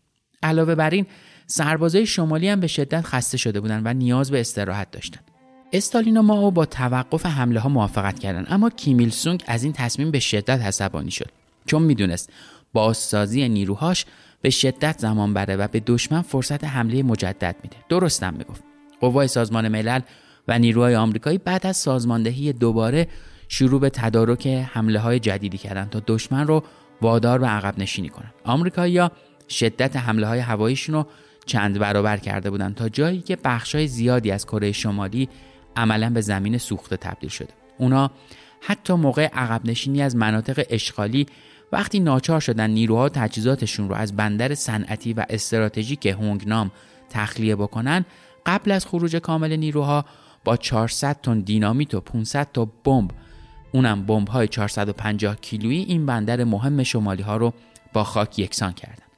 علاوه 0.42 0.74
بر 0.74 0.90
این 0.90 1.06
سربازای 1.46 2.06
شمالی 2.06 2.48
هم 2.48 2.60
به 2.60 2.66
شدت 2.66 3.02
خسته 3.02 3.36
شده 3.36 3.60
بودند 3.60 3.82
و 3.86 3.94
نیاز 3.94 4.30
به 4.30 4.40
استراحت 4.40 4.90
داشتند 4.90 5.24
استالین 5.72 6.16
و 6.16 6.22
ماو 6.22 6.50
با 6.50 6.66
توقف 6.66 7.26
حمله 7.26 7.60
ها 7.60 7.68
موافقت 7.68 8.18
کردند 8.18 8.46
اما 8.50 8.70
کیمیل 8.70 9.10
سونگ 9.10 9.42
از 9.46 9.64
این 9.64 9.72
تصمیم 9.72 10.10
به 10.10 10.20
شدت 10.20 10.60
عصبانی 10.60 11.10
شد 11.10 11.30
چون 11.66 11.82
می‌دونست 11.82 12.30
بازسازی 12.72 13.48
نیروهاش 13.48 14.06
به 14.42 14.50
شدت 14.50 14.98
زمان 14.98 15.34
بره 15.34 15.56
و 15.56 15.68
به 15.68 15.80
دشمن 15.86 16.22
فرصت 16.22 16.64
حمله 16.64 17.02
مجدد 17.02 17.56
میده. 17.62 17.76
درستم 17.88 18.34
می‌گفت. 18.34 18.73
قوای 19.00 19.28
سازمان 19.28 19.68
ملل 19.68 20.00
و 20.48 20.58
نیروهای 20.58 20.96
آمریکایی 20.96 21.38
بعد 21.38 21.66
از 21.66 21.76
سازماندهی 21.76 22.52
دوباره 22.52 23.08
شروع 23.48 23.80
به 23.80 23.90
تدارک 23.90 24.46
حمله 24.46 24.98
های 24.98 25.18
جدیدی 25.18 25.58
کردند 25.58 25.90
تا 25.90 26.02
دشمن 26.06 26.46
رو 26.46 26.62
وادار 27.02 27.38
به 27.38 27.46
عقب 27.46 27.78
نشینی 27.78 28.08
کنند 28.08 28.34
آمریکایی‌ها 28.44 29.10
شدت 29.48 29.96
حمله 29.96 30.26
های 30.26 30.38
هواییشون 30.38 30.94
رو 30.94 31.06
چند 31.46 31.78
برابر 31.78 32.16
کرده 32.16 32.50
بودند 32.50 32.74
تا 32.74 32.88
جایی 32.88 33.20
که 33.20 33.36
بخشای 33.44 33.86
زیادی 33.86 34.30
از 34.30 34.46
کره 34.46 34.72
شمالی 34.72 35.28
عملا 35.76 36.10
به 36.10 36.20
زمین 36.20 36.58
سوخته 36.58 36.96
تبدیل 36.96 37.30
شده. 37.30 37.48
اونا 37.78 38.10
حتی 38.60 38.92
موقع 38.92 39.26
عقب 39.26 39.60
نشینی 39.66 40.02
از 40.02 40.16
مناطق 40.16 40.66
اشغالی 40.70 41.26
وقتی 41.72 42.00
ناچار 42.00 42.40
شدن 42.40 42.70
نیروها 42.70 43.08
تجهیزاتشون 43.08 43.88
رو 43.88 43.94
از 43.94 44.16
بندر 44.16 44.54
صنعتی 44.54 45.12
و 45.12 45.24
استراتژیک 45.30 46.06
هونگنام 46.06 46.70
تخلیه 47.10 47.56
بکنن 47.56 48.04
قبل 48.46 48.70
از 48.70 48.86
خروج 48.86 49.16
کامل 49.16 49.56
نیروها 49.56 50.04
با 50.44 50.56
400 50.56 51.20
تن 51.22 51.40
دینامیت 51.40 51.94
و 51.94 52.00
500 52.00 52.48
تا 52.52 52.64
بمب 52.84 53.10
اونم 53.72 54.06
بمب 54.06 54.28
های 54.28 54.48
450 54.48 55.36
کیلویی 55.36 55.82
این 55.82 56.06
بندر 56.06 56.44
مهم 56.44 56.82
شمالی 56.82 57.22
ها 57.22 57.36
رو 57.36 57.52
با 57.92 58.04
خاک 58.04 58.38
یکسان 58.38 58.72
کردند. 58.72 59.10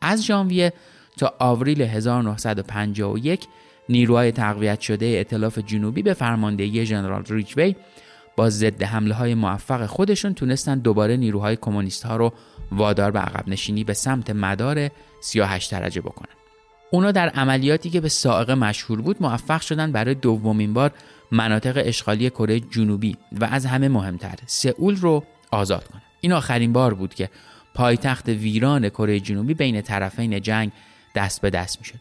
از 0.00 0.24
ژانویه 0.24 0.72
تا 1.16 1.34
آوریل 1.38 1.82
1951 1.82 3.46
نیروهای 3.88 4.32
تقویت 4.32 4.80
شده 4.80 5.06
ائتلاف 5.06 5.58
جنوبی 5.58 6.02
به 6.02 6.14
فرماندهی 6.14 6.86
ژنرال 6.86 7.24
ریچوی 7.28 7.76
با 8.36 8.50
ضد 8.50 8.82
حمله 8.82 9.14
های 9.14 9.34
موفق 9.34 9.86
خودشون 9.86 10.34
تونستن 10.34 10.78
دوباره 10.78 11.16
نیروهای 11.16 11.56
کمونیست 11.56 12.02
ها 12.06 12.16
رو 12.16 12.32
وادار 12.72 13.10
به 13.10 13.18
عقب 13.18 13.48
نشینی 13.48 13.84
به 13.84 13.94
سمت 13.94 14.30
مدار 14.30 14.90
38 15.20 15.70
درجه 15.70 16.00
بکنن. 16.00 16.43
اونا 16.90 17.12
در 17.12 17.28
عملیاتی 17.28 17.90
که 17.90 18.00
به 18.00 18.08
سائقه 18.08 18.54
مشهور 18.54 19.00
بود 19.00 19.22
موفق 19.22 19.60
شدن 19.60 19.92
برای 19.92 20.14
دومین 20.14 20.74
بار 20.74 20.92
مناطق 21.32 21.82
اشغالی 21.86 22.30
کره 22.30 22.60
جنوبی 22.60 23.16
و 23.32 23.44
از 23.44 23.66
همه 23.66 23.88
مهمتر 23.88 24.34
سئول 24.46 24.96
رو 24.96 25.24
آزاد 25.50 25.84
کنند. 25.84 26.02
این 26.20 26.32
آخرین 26.32 26.72
بار 26.72 26.94
بود 26.94 27.14
که 27.14 27.30
پایتخت 27.74 28.28
ویران 28.28 28.88
کره 28.88 29.20
جنوبی 29.20 29.54
بین 29.54 29.82
طرفین 29.82 30.40
جنگ 30.40 30.72
دست 31.14 31.40
به 31.40 31.50
دست 31.50 31.78
می‌شد. 31.78 32.00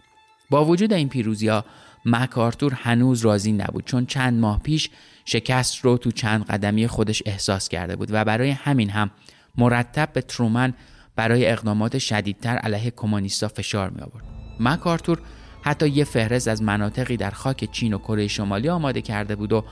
با 0.50 0.66
وجود 0.66 0.94
این 0.94 1.10
پیروزی 1.10 1.48
ها 1.48 1.66
مکارتور 2.06 2.74
هنوز 2.74 3.22
راضی 3.22 3.52
نبود 3.52 3.86
چون 3.86 4.06
چند 4.06 4.40
ماه 4.40 4.60
پیش 4.60 4.90
شکست 5.26 5.78
رو 5.78 5.98
تو 5.98 6.12
چند 6.12 6.46
قدمی 6.46 6.88
خودش 6.88 7.24
احساس 7.26 7.70
کرده 7.70 7.96
بود 7.96 8.10
و 8.12 8.26
برای 8.26 8.50
همین 8.50 8.90
هم 8.90 9.12
مرتب 9.58 10.10
به 10.14 10.22
ترومن 10.22 10.74
برای 11.16 11.46
اقدامات 11.46 11.98
شدیدتر 11.98 12.58
علیه 12.58 12.92
کمونیستا 12.92 13.48
فشار 13.48 13.90
می 13.90 14.02
آورد. 14.02 14.33
مکارتور 14.60 15.20
حتی 15.62 15.90
یه 15.90 16.04
فهرست 16.04 16.48
از 16.48 16.62
مناطقی 16.62 17.18
در 17.18 17.32
خاک 17.32 17.72
چین 17.72 17.94
و 17.94 17.98
کره 17.98 18.28
شمالی 18.28 18.70
آماده 18.70 19.02
کرده 19.02 19.36
بود 19.36 19.54
و 19.54 19.64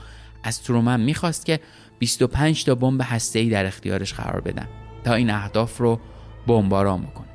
از 0.42 0.62
ترومن 0.62 1.00
می‌خواست 1.00 1.46
که 1.46 1.60
25 1.98 2.64
تا 2.64 2.74
بمب 2.74 3.00
هسته‌ای 3.04 3.48
در 3.48 3.66
اختیارش 3.66 4.14
قرار 4.14 4.40
بدن 4.40 4.68
تا 5.04 5.14
این 5.14 5.30
اهداف 5.30 5.78
رو 5.78 6.00
بمباران 6.46 7.02
بکنه. 7.02 7.26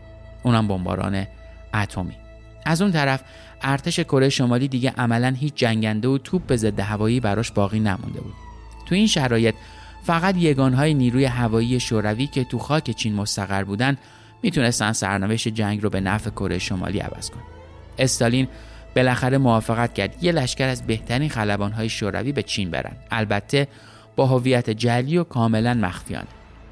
اونم 0.43 0.67
بمباران 0.67 1.27
اتمی. 1.73 2.17
از 2.65 2.81
اون 2.81 2.91
طرف 2.91 3.23
ارتش 3.61 3.99
کره 3.99 4.29
شمالی 4.29 4.67
دیگه 4.67 4.93
عملا 4.97 5.35
هیچ 5.39 5.53
جنگنده 5.55 6.07
و 6.07 6.17
توپ 6.17 6.45
به 6.45 6.57
ضد 6.57 6.79
هوایی 6.79 7.19
براش 7.19 7.51
باقی 7.51 7.79
نمونده 7.79 8.21
بود. 8.21 8.33
تو 8.85 8.95
این 8.95 9.07
شرایط 9.07 9.55
فقط 10.03 10.37
یگانهای 10.37 10.93
نیروی 10.93 11.25
هوایی 11.25 11.79
شوروی 11.79 12.27
که 12.27 12.43
تو 12.43 12.59
خاک 12.59 12.91
چین 12.91 13.15
مستقر 13.15 13.63
بودن 13.63 13.97
می‌تونستن 14.43 14.91
سرنوشت 14.91 15.47
جنگ 15.47 15.83
رو 15.83 15.89
به 15.89 16.01
نفع 16.01 16.29
کره 16.29 16.59
شمالی 16.59 16.99
عوض 16.99 17.29
کنن. 17.29 17.43
استالین 17.99 18.47
بالاخره 18.95 19.37
موافقت 19.37 19.93
کرد 19.93 20.23
یه 20.23 20.31
لشکر 20.31 20.67
از 20.67 20.87
بهترین 20.87 21.29
خلبانهای 21.29 21.89
شوروی 21.89 22.31
به 22.31 22.43
چین 22.43 22.71
برن. 22.71 22.95
البته 23.11 23.67
با 24.15 24.25
هویت 24.25 24.69
جلی 24.69 25.17
و 25.17 25.23
کاملا 25.23 25.73
مخفیانه. 25.73 26.27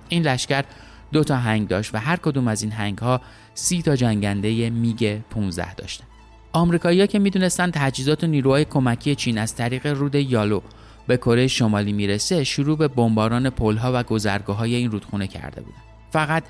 این 0.10 0.24
لشکر 0.24 0.64
دو 1.12 1.24
تا 1.24 1.36
هنگ 1.36 1.68
داشت 1.68 1.96
و 1.96 1.98
هر 1.98 2.16
کدوم 2.16 2.48
از 2.48 2.64
این 2.64 2.72
هنگ 2.72 2.98
ها 2.98 3.22
سی 3.54 3.82
تا 3.82 3.96
جنگنده 3.96 4.70
میگ 4.70 5.20
15 5.30 5.74
داشتن. 5.74 6.06
آمریکایی‌ها 6.54 7.06
که 7.06 7.20
می‌دونستن 7.20 7.72
تجهیزات 7.72 8.24
و 8.24 8.28
نیروهای 8.28 8.66
کمکی 8.66 9.16
چین 9.16 9.38
از 9.38 9.56
طریق 9.56 9.88
رود 9.88 10.16
یالو 10.16 10.62
به 11.08 11.18
کره 11.18 11.48
شمالی 11.48 11.94
می‌رسه 11.94 12.44
شروع 12.44 12.78
به 12.78 12.88
بمباران 12.88 13.50
پلها 13.50 13.92
و 13.94 14.04
گذرگاه 14.04 14.58
های 14.58 14.76
این 14.76 14.92
رودخونه 14.92 15.28
کرده 15.28 15.62
بودن. 15.62 15.78
فقط 16.12 16.44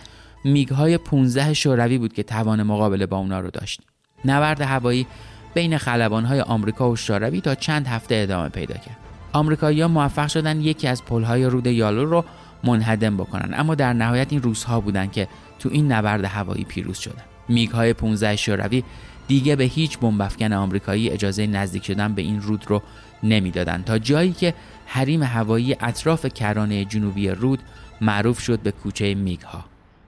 میگ 0.45 0.69
های 0.69 0.97
15 0.97 1.53
شوروی 1.53 1.97
بود 1.97 2.13
که 2.13 2.23
توان 2.23 2.63
مقابله 2.63 3.05
با 3.05 3.17
اونا 3.17 3.39
رو 3.39 3.49
داشت. 3.49 3.81
نبرد 4.25 4.61
هوایی 4.61 5.07
بین 5.53 5.77
خلبان 5.77 6.25
های 6.25 6.41
آمریکا 6.41 6.91
و 6.91 6.95
شوروی 6.95 7.41
تا 7.41 7.55
چند 7.55 7.87
هفته 7.87 8.15
ادامه 8.15 8.49
پیدا 8.49 8.73
کرد. 8.73 8.97
آمریکایی‌ها 9.33 9.87
موفق 9.87 10.27
شدن 10.27 10.61
یکی 10.61 10.87
از 10.87 11.05
پل‌های 11.05 11.45
رود 11.45 11.67
یالو 11.67 12.05
رو 12.05 12.25
منهدم 12.63 13.17
بکنن 13.17 13.53
اما 13.59 13.75
در 13.75 13.93
نهایت 13.93 14.27
این 14.31 14.41
روزها 14.41 14.79
بودن 14.79 15.07
که 15.07 15.27
تو 15.59 15.69
این 15.71 15.91
نبرد 15.91 16.25
هوایی 16.25 16.63
پیروز 16.63 16.97
شدن. 16.97 17.23
میگ 17.47 17.69
های 17.69 17.93
15 17.93 18.35
شوروی 18.35 18.83
دیگه 19.27 19.55
به 19.55 19.63
هیچ 19.63 19.99
بمب 19.99 20.31
آمریکایی 20.53 21.09
اجازه 21.09 21.47
نزدیک 21.47 21.85
شدن 21.85 22.13
به 22.13 22.21
این 22.21 22.41
رود 22.41 22.65
رو 22.67 22.81
نمی‌دادند 23.23 23.85
تا 23.85 23.99
جایی 23.99 24.31
که 24.31 24.53
حریم 24.85 25.23
هوایی 25.23 25.75
اطراف 25.79 26.25
کرانه 26.25 26.85
جنوبی 26.85 27.29
رود 27.29 27.59
معروف 28.01 28.39
شد 28.39 28.59
به 28.59 28.71
کوچه 28.71 29.15
میگ 29.15 29.39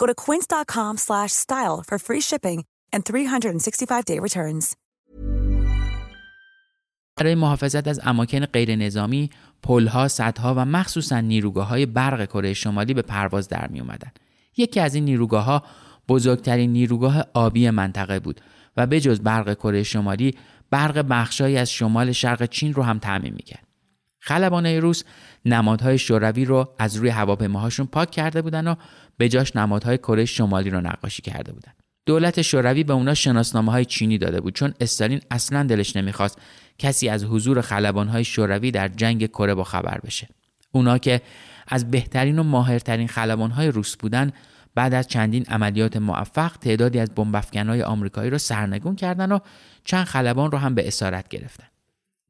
Go 0.00 0.06
to 0.06 0.16
quince.com/style 0.26 1.78
for 1.88 1.98
free 2.06 2.22
shipping 2.30 2.60
and 2.94 3.00
365-day 3.04 4.18
returns. 4.26 4.74
برای 7.16 7.34
محافظت 7.34 7.88
از 7.88 8.00
اماکن 8.04 8.46
غیر 8.46 8.76
نظامی، 8.76 9.30
پلها، 9.62 10.08
سدها 10.08 10.54
و 10.54 10.64
مخصوصا 10.64 11.20
نیروگاه 11.20 11.68
های 11.68 11.86
برق 11.86 12.24
کره 12.24 12.54
شمالی 12.54 12.94
به 12.94 13.02
پرواز 13.02 13.48
در 13.48 13.68
می 13.68 13.80
اومدن. 13.80 14.10
یکی 14.56 14.80
از 14.80 14.94
این 14.94 15.04
نیروگاه 15.04 15.44
ها 15.44 15.62
بزرگترین 16.08 16.72
نیروگاه 16.72 17.24
آبی 17.34 17.70
منطقه 17.70 18.20
بود 18.20 18.40
و 18.76 18.86
به 18.86 19.00
جز 19.00 19.20
برق 19.20 19.54
کره 19.54 19.82
شمالی 19.82 20.34
برق 20.70 21.06
بخشایی 21.10 21.56
از 21.56 21.70
شمال 21.70 22.12
شرق 22.12 22.44
چین 22.44 22.74
رو 22.74 22.82
هم 22.82 22.98
تعمین 22.98 23.34
می‌کرد. 23.34 23.66
خلبانای 24.22 24.80
روس 24.80 25.02
نمادهای 25.44 25.98
شوروی 25.98 26.44
رو 26.44 26.74
از 26.78 26.96
روی 26.96 27.08
هواپیماهاشون 27.08 27.86
پاک 27.86 28.10
کرده 28.10 28.42
بودن 28.42 28.68
و 28.68 28.74
به 29.20 29.28
جاش 29.28 29.56
نمادهای 29.56 29.98
کره 29.98 30.24
شمالی 30.24 30.70
رو 30.70 30.80
نقاشی 30.80 31.22
کرده 31.22 31.52
بودن. 31.52 31.72
دولت 32.06 32.42
شوروی 32.42 32.84
به 32.84 32.92
اونا 32.92 33.14
شناسنامه 33.14 33.72
های 33.72 33.84
چینی 33.84 34.18
داده 34.18 34.40
بود 34.40 34.54
چون 34.54 34.74
استالین 34.80 35.20
اصلا 35.30 35.62
دلش 35.62 35.96
نمی‌خواست 35.96 36.38
کسی 36.78 37.08
از 37.08 37.24
حضور 37.24 37.60
خلبانهای 37.60 38.24
شوروی 38.24 38.70
در 38.70 38.88
جنگ 38.88 39.26
کره 39.26 39.54
با 39.54 39.64
خبر 39.64 40.00
بشه. 40.04 40.28
اونا 40.72 40.98
که 40.98 41.20
از 41.68 41.90
بهترین 41.90 42.38
و 42.38 42.42
ماهرترین 42.42 43.08
خلبانهای 43.08 43.68
روس 43.68 43.96
بودن 43.96 44.32
بعد 44.74 44.94
از 44.94 45.08
چندین 45.08 45.44
عملیات 45.48 45.96
موفق 45.96 46.56
تعدادی 46.56 46.98
از 46.98 47.10
بمبافکنهای 47.14 47.82
آمریکایی 47.82 48.30
را 48.30 48.38
سرنگون 48.38 48.96
کردند 48.96 49.32
و 49.32 49.40
چند 49.84 50.04
خلبان 50.04 50.50
رو 50.50 50.58
هم 50.58 50.74
به 50.74 50.88
اسارت 50.88 51.28
گرفتن. 51.28 51.66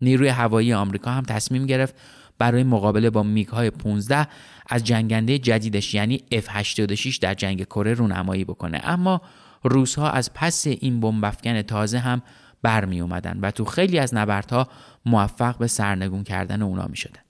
نیروی 0.00 0.28
هوایی 0.28 0.72
آمریکا 0.72 1.10
هم 1.10 1.22
تصمیم 1.22 1.66
گرفت 1.66 1.94
برای 2.40 2.64
مقابله 2.64 3.10
با 3.10 3.22
میگ 3.22 3.48
های 3.48 3.70
15 3.70 4.26
از 4.68 4.84
جنگنده 4.84 5.38
جدیدش 5.38 5.94
یعنی 5.94 6.24
F86 6.32 7.18
در 7.18 7.34
جنگ 7.34 7.64
کره 7.64 7.94
رونمایی 7.94 8.44
بکنه 8.44 8.80
اما 8.84 9.20
روسها 9.62 10.10
از 10.10 10.30
پس 10.34 10.66
این 10.66 11.00
بمبافکن 11.00 11.62
تازه 11.62 11.98
هم 11.98 12.22
برمی 12.62 13.00
اومدن 13.00 13.40
و 13.40 13.50
تو 13.50 13.64
خیلی 13.64 13.98
از 13.98 14.14
نبردها 14.14 14.68
موفق 15.06 15.58
به 15.58 15.66
سرنگون 15.66 16.24
کردن 16.24 16.62
اونا 16.62 16.86
می 16.86 16.96
شدن. 16.96 17.20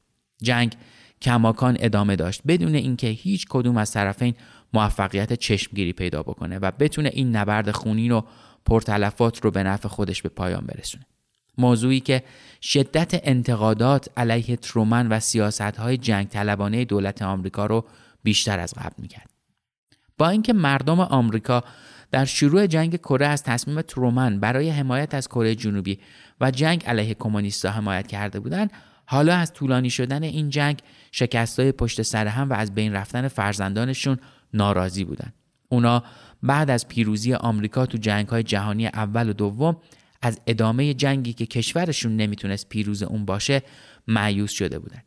جنگ 0.42 0.76
کماکان 1.22 1.76
ادامه 1.80 2.16
داشت 2.16 2.42
بدون 2.46 2.74
اینکه 2.74 3.06
هیچ 3.06 3.46
کدوم 3.48 3.76
از 3.76 3.92
طرفین 3.92 4.34
موفقیت 4.74 5.32
چشمگیری 5.32 5.92
پیدا 5.92 6.22
بکنه 6.22 6.58
و 6.58 6.70
بتونه 6.78 7.10
این 7.12 7.36
نبرد 7.36 7.70
خونین 7.70 8.12
و 8.12 8.22
پرتلفات 8.66 9.44
رو 9.44 9.50
به 9.50 9.62
نفع 9.62 9.88
خودش 9.88 10.22
به 10.22 10.28
پایان 10.28 10.66
برسونه. 10.66 11.04
موضوعی 11.58 12.00
که 12.00 12.22
شدت 12.62 13.20
انتقادات 13.22 14.08
علیه 14.16 14.56
ترومن 14.56 15.08
و 15.08 15.20
سیاست 15.20 15.60
های 15.60 15.96
جنگ 15.96 16.28
طلبانه 16.28 16.84
دولت 16.84 17.22
آمریکا 17.22 17.66
رو 17.66 17.84
بیشتر 18.22 18.60
از 18.60 18.74
قبل 18.74 18.94
می‌کرد. 18.98 19.30
با 20.18 20.28
اینکه 20.28 20.52
مردم 20.52 21.00
آمریکا 21.00 21.64
در 22.10 22.24
شروع 22.24 22.66
جنگ 22.66 22.96
کره 22.96 23.26
از 23.26 23.42
تصمیم 23.42 23.82
ترومن 23.82 24.40
برای 24.40 24.70
حمایت 24.70 25.14
از 25.14 25.28
کره 25.28 25.54
جنوبی 25.54 25.98
و 26.40 26.50
جنگ 26.50 26.86
علیه 26.86 27.14
کمونیستها 27.14 27.72
حمایت 27.72 28.06
کرده 28.06 28.40
بودند 28.40 28.70
حالا 29.06 29.34
از 29.34 29.52
طولانی 29.52 29.90
شدن 29.90 30.22
این 30.22 30.50
جنگ 30.50 30.78
شکستای 31.12 31.72
پشت 31.72 32.02
سر 32.02 32.26
هم 32.26 32.50
و 32.50 32.52
از 32.52 32.74
بین 32.74 32.92
رفتن 32.92 33.28
فرزندانشون 33.28 34.18
ناراضی 34.54 35.04
بودند. 35.04 35.34
اونا 35.68 36.02
بعد 36.42 36.70
از 36.70 36.88
پیروزی 36.88 37.34
آمریکا 37.34 37.86
تو 37.86 37.98
جنگ 37.98 38.28
های 38.28 38.42
جهانی 38.42 38.86
اول 38.86 39.28
و 39.28 39.32
دوم 39.32 39.76
از 40.22 40.40
ادامه 40.46 40.94
جنگی 40.94 41.33
که 41.33 41.46
کشورشون 41.46 42.16
نمی‌تونست 42.16 42.68
پیروز 42.68 43.02
اون 43.02 43.24
باشه 43.24 43.62
معیوس 44.06 44.50
شده 44.50 44.78
بودند. 44.78 45.04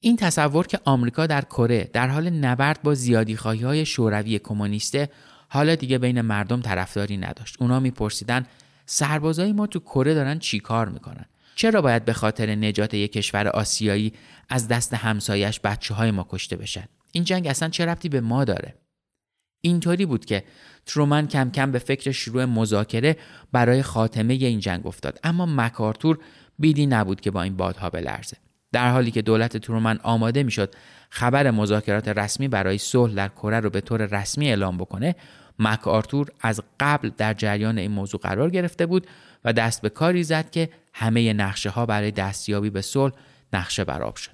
این 0.00 0.16
تصور 0.16 0.66
که 0.66 0.80
آمریکا 0.84 1.26
در 1.26 1.40
کره 1.40 1.90
در 1.92 2.08
حال 2.08 2.30
نبرد 2.30 2.82
با 2.82 2.94
زیادی 2.94 3.34
های 3.34 3.86
شوروی 3.86 4.38
کمونیسته 4.38 5.08
حالا 5.48 5.74
دیگه 5.74 5.98
بین 5.98 6.20
مردم 6.20 6.60
طرفداری 6.60 7.16
نداشت. 7.16 7.56
اونا 7.60 7.80
میپرسیدن 7.80 8.46
سربازای 8.86 9.52
ما 9.52 9.66
تو 9.66 9.80
کره 9.80 10.14
دارن 10.14 10.38
چی 10.38 10.60
کار 10.60 10.88
می‌کنن؟ 10.88 11.24
چرا 11.54 11.82
باید 11.82 12.04
به 12.04 12.12
خاطر 12.12 12.54
نجات 12.54 12.94
یک 12.94 13.12
کشور 13.12 13.48
آسیایی 13.48 14.12
از 14.48 14.68
دست 14.68 14.94
همسایش 14.94 15.60
بچه 15.60 15.94
های 15.94 16.10
ما 16.10 16.26
کشته 16.30 16.56
بشن؟ 16.56 16.84
این 17.12 17.24
جنگ 17.24 17.46
اصلا 17.46 17.68
چه 17.68 17.86
ربطی 17.86 18.08
به 18.08 18.20
ما 18.20 18.44
داره؟ 18.44 18.74
اینطوری 19.62 20.06
بود 20.06 20.24
که 20.24 20.44
ترومن 20.86 21.26
کم 21.26 21.50
کم 21.50 21.72
به 21.72 21.78
فکر 21.78 22.12
شروع 22.12 22.44
مذاکره 22.44 23.16
برای 23.52 23.82
خاتمه 23.82 24.34
این 24.34 24.60
جنگ 24.60 24.86
افتاد 24.86 25.18
اما 25.24 25.46
مکارتور 25.46 26.18
بیدی 26.58 26.86
نبود 26.86 27.20
که 27.20 27.30
با 27.30 27.42
این 27.42 27.56
بادها 27.56 27.90
بلرزه 27.90 28.36
در 28.72 28.90
حالی 28.90 29.10
که 29.10 29.22
دولت 29.22 29.56
ترومن 29.56 29.98
آماده 30.02 30.42
می‌شد 30.42 30.74
خبر 31.10 31.50
مذاکرات 31.50 32.08
رسمی 32.08 32.48
برای 32.48 32.78
صلح 32.78 33.14
در 33.14 33.28
کره 33.28 33.60
رو 33.60 33.70
به 33.70 33.80
طور 33.80 34.06
رسمی 34.06 34.48
اعلام 34.48 34.78
بکنه 34.78 35.14
مک 35.58 35.88
آرتور 35.88 36.28
از 36.40 36.60
قبل 36.80 37.10
در 37.16 37.34
جریان 37.34 37.78
این 37.78 37.90
موضوع 37.90 38.20
قرار 38.20 38.50
گرفته 38.50 38.86
بود 38.86 39.06
و 39.44 39.52
دست 39.52 39.82
به 39.82 39.88
کاری 39.88 40.22
زد 40.22 40.50
که 40.50 40.68
همه 40.92 41.32
نقشه 41.32 41.70
ها 41.70 41.86
برای 41.86 42.10
دستیابی 42.10 42.70
به 42.70 42.82
صلح 42.82 43.12
نقشه 43.52 43.84
براب 43.84 44.16
شد. 44.16 44.32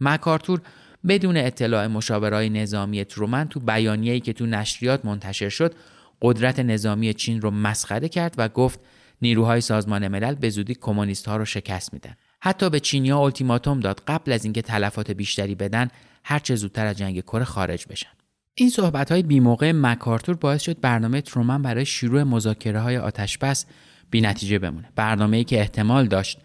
مک 0.00 0.28
آرتور 0.28 0.60
بدون 1.08 1.36
اطلاع 1.36 1.86
مشاورای 1.86 2.50
نظامی 2.50 3.04
ترومن 3.04 3.48
تو 3.48 3.60
بیانیه‌ای 3.60 4.20
که 4.20 4.32
تو 4.32 4.46
نشریات 4.46 5.04
منتشر 5.04 5.48
شد 5.48 5.74
قدرت 6.22 6.58
نظامی 6.60 7.14
چین 7.14 7.40
رو 7.40 7.50
مسخره 7.50 8.08
کرد 8.08 8.34
و 8.38 8.48
گفت 8.48 8.80
نیروهای 9.22 9.60
سازمان 9.60 10.08
ملل 10.08 10.34
به 10.34 10.50
زودی 10.50 10.74
کمونیست 10.74 11.28
ها 11.28 11.36
رو 11.36 11.44
شکست 11.44 11.92
میدن. 11.92 12.14
حتی 12.40 12.70
به 12.70 12.80
چینیا 12.80 13.18
التیماتوم 13.18 13.80
داد 13.80 14.02
قبل 14.06 14.32
از 14.32 14.44
اینکه 14.44 14.62
تلفات 14.62 15.10
بیشتری 15.10 15.54
بدن 15.54 15.88
هر 16.24 16.38
چه 16.38 16.54
زودتر 16.54 16.86
از 16.86 16.98
جنگ 16.98 17.20
کره 17.20 17.44
خارج 17.44 17.86
بشن. 17.90 18.10
این 18.54 18.70
صحبت 18.70 19.12
های 19.12 19.22
بیموقع 19.22 19.72
مکارتور 19.72 20.36
باعث 20.36 20.62
شد 20.62 20.80
برنامه 20.80 21.20
ترومن 21.20 21.62
برای 21.62 21.86
شروع 21.86 22.22
مذاکره 22.22 22.80
های 22.80 22.98
آتشبس 22.98 23.66
بی 24.10 24.20
نتیجه 24.20 24.58
بمونه. 24.58 24.88
برنامه 24.96 25.36
ای 25.36 25.44
که 25.44 25.60
احتمال 25.60 26.06
داشت 26.06 26.38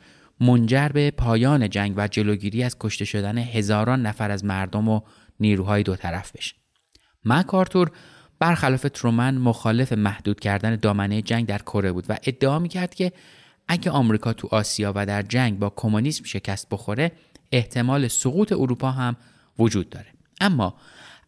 منجر 0.43 0.89
به 0.89 1.12
پایان 1.12 1.69
جنگ 1.69 1.93
و 1.97 2.08
جلوگیری 2.08 2.63
از 2.63 2.77
کشته 2.79 3.06
شدن 3.06 3.38
هزاران 3.38 4.06
نفر 4.06 4.32
از 4.32 4.45
مردم 4.45 4.88
و 4.88 5.01
نیروهای 5.39 5.84
دو 5.84 5.95
طرف 5.95 6.32
بشه. 6.32 6.56
مکارتور 7.25 7.91
برخلاف 8.39 8.86
ترومن 8.93 9.38
مخالف 9.38 9.93
محدود 9.93 10.39
کردن 10.39 10.75
دامنه 10.75 11.21
جنگ 11.21 11.45
در 11.45 11.58
کره 11.58 11.91
بود 11.91 12.06
و 12.10 12.17
ادعا 12.23 12.60
می‌کرد 12.60 12.95
که 12.95 13.12
اگه 13.67 13.91
آمریکا 13.91 14.34
تو 14.34 14.47
آسیا 14.51 14.93
و 14.95 15.06
در 15.06 15.21
جنگ 15.21 15.60
با 15.60 15.73
کمونیسم 15.75 16.23
شکست 16.23 16.69
بخوره 16.69 17.12
احتمال 17.51 18.08
سقوط 18.08 18.51
اروپا 18.51 18.91
هم 18.91 19.15
وجود 19.60 19.89
داره 19.89 20.08
اما 20.41 20.75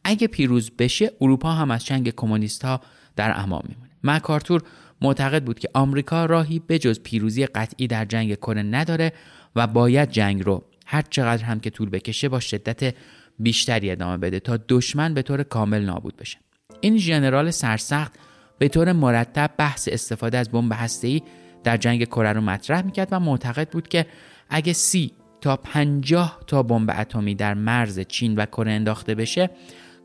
اگه 0.04 0.28
پیروز 0.28 0.72
بشه 0.72 1.12
اروپا 1.22 1.52
هم 1.52 1.72
از 1.72 1.86
جنگ 1.86 2.10
کمونیست 2.10 2.66
ها 2.66 2.82
در 3.16 3.40
امان 3.40 3.64
میمونه 3.68 3.92
مکارتور 4.04 4.64
معتقد 5.02 5.44
بود 5.44 5.60
که 5.60 5.70
آمریکا 5.74 6.26
راهی 6.26 6.62
بجز 6.70 7.00
پیروزی 7.00 7.46
قطعی 7.46 7.88
در 7.88 8.06
جنگ 8.06 8.36
کره 8.36 8.64
نداره 8.64 9.14
و 9.56 9.68
باید 9.68 10.10
جنگ 10.10 10.46
رو 10.46 10.64
هر 10.86 11.02
چقدر 11.10 11.44
هم 11.44 11.60
که 11.60 11.70
طول 11.70 11.90
بکشه 11.90 12.30
با 12.30 12.40
شدت 12.40 12.96
بیشتری 13.40 13.92
ادامه 13.92 14.18
بده 14.18 14.40
تا 14.40 14.60
دشمن 14.70 15.14
به 15.14 15.22
طور 15.22 15.44
کامل 15.44 15.86
نابود 15.86 16.16
بشه. 16.16 16.38
این 16.82 16.98
ژنرال 16.98 17.52
سرسخت 17.52 18.14
به 18.58 18.68
طور 18.68 18.92
مرتب 18.92 19.52
بحث 19.58 19.90
استفاده 19.92 20.38
از 20.38 20.52
بمب 20.52 20.72
هسته‌ای 20.76 21.22
در 21.64 21.78
جنگ 21.78 22.04
کره 22.04 22.34
رو 22.34 22.42
مطرح 22.42 22.82
می‌کرد 22.82 23.08
و 23.12 23.20
معتقد 23.20 23.70
بود 23.70 23.88
که 23.88 24.06
اگه 24.50 24.74
سی 24.74 25.12
تا 25.42 25.58
50 25.58 26.40
تا 26.48 26.64
بمب 26.64 26.94
اتمی 26.98 27.36
در 27.36 27.54
مرز 27.54 28.00
چین 28.00 28.36
و 28.36 28.46
کره 28.46 28.72
انداخته 28.72 29.16
بشه 29.16 29.50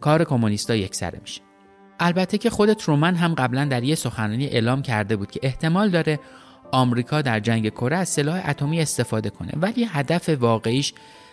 کار 0.00 0.24
کمونیستا 0.24 0.76
یکسره 0.76 1.18
میشه. 1.22 1.49
البته 2.00 2.38
که 2.38 2.50
خود 2.50 2.72
ترومن 2.72 3.14
هم 3.14 3.34
قبلا 3.34 3.64
در 3.64 3.82
یه 3.82 3.94
سخنرانی 3.94 4.46
اعلام 4.46 4.82
کرده 4.82 5.16
بود 5.16 5.30
که 5.30 5.40
احتمال 5.42 5.90
داره 5.90 6.20
آمریکا 6.72 7.22
در 7.22 7.40
جنگ 7.40 7.68
کره 7.68 7.96
از 7.96 8.08
سلاح 8.08 8.42
اتمی 8.48 8.80
استفاده 8.80 9.30
کنه 9.30 9.52
ولی 9.56 9.84
هدف 9.84 10.28
واقعیش 10.28 10.92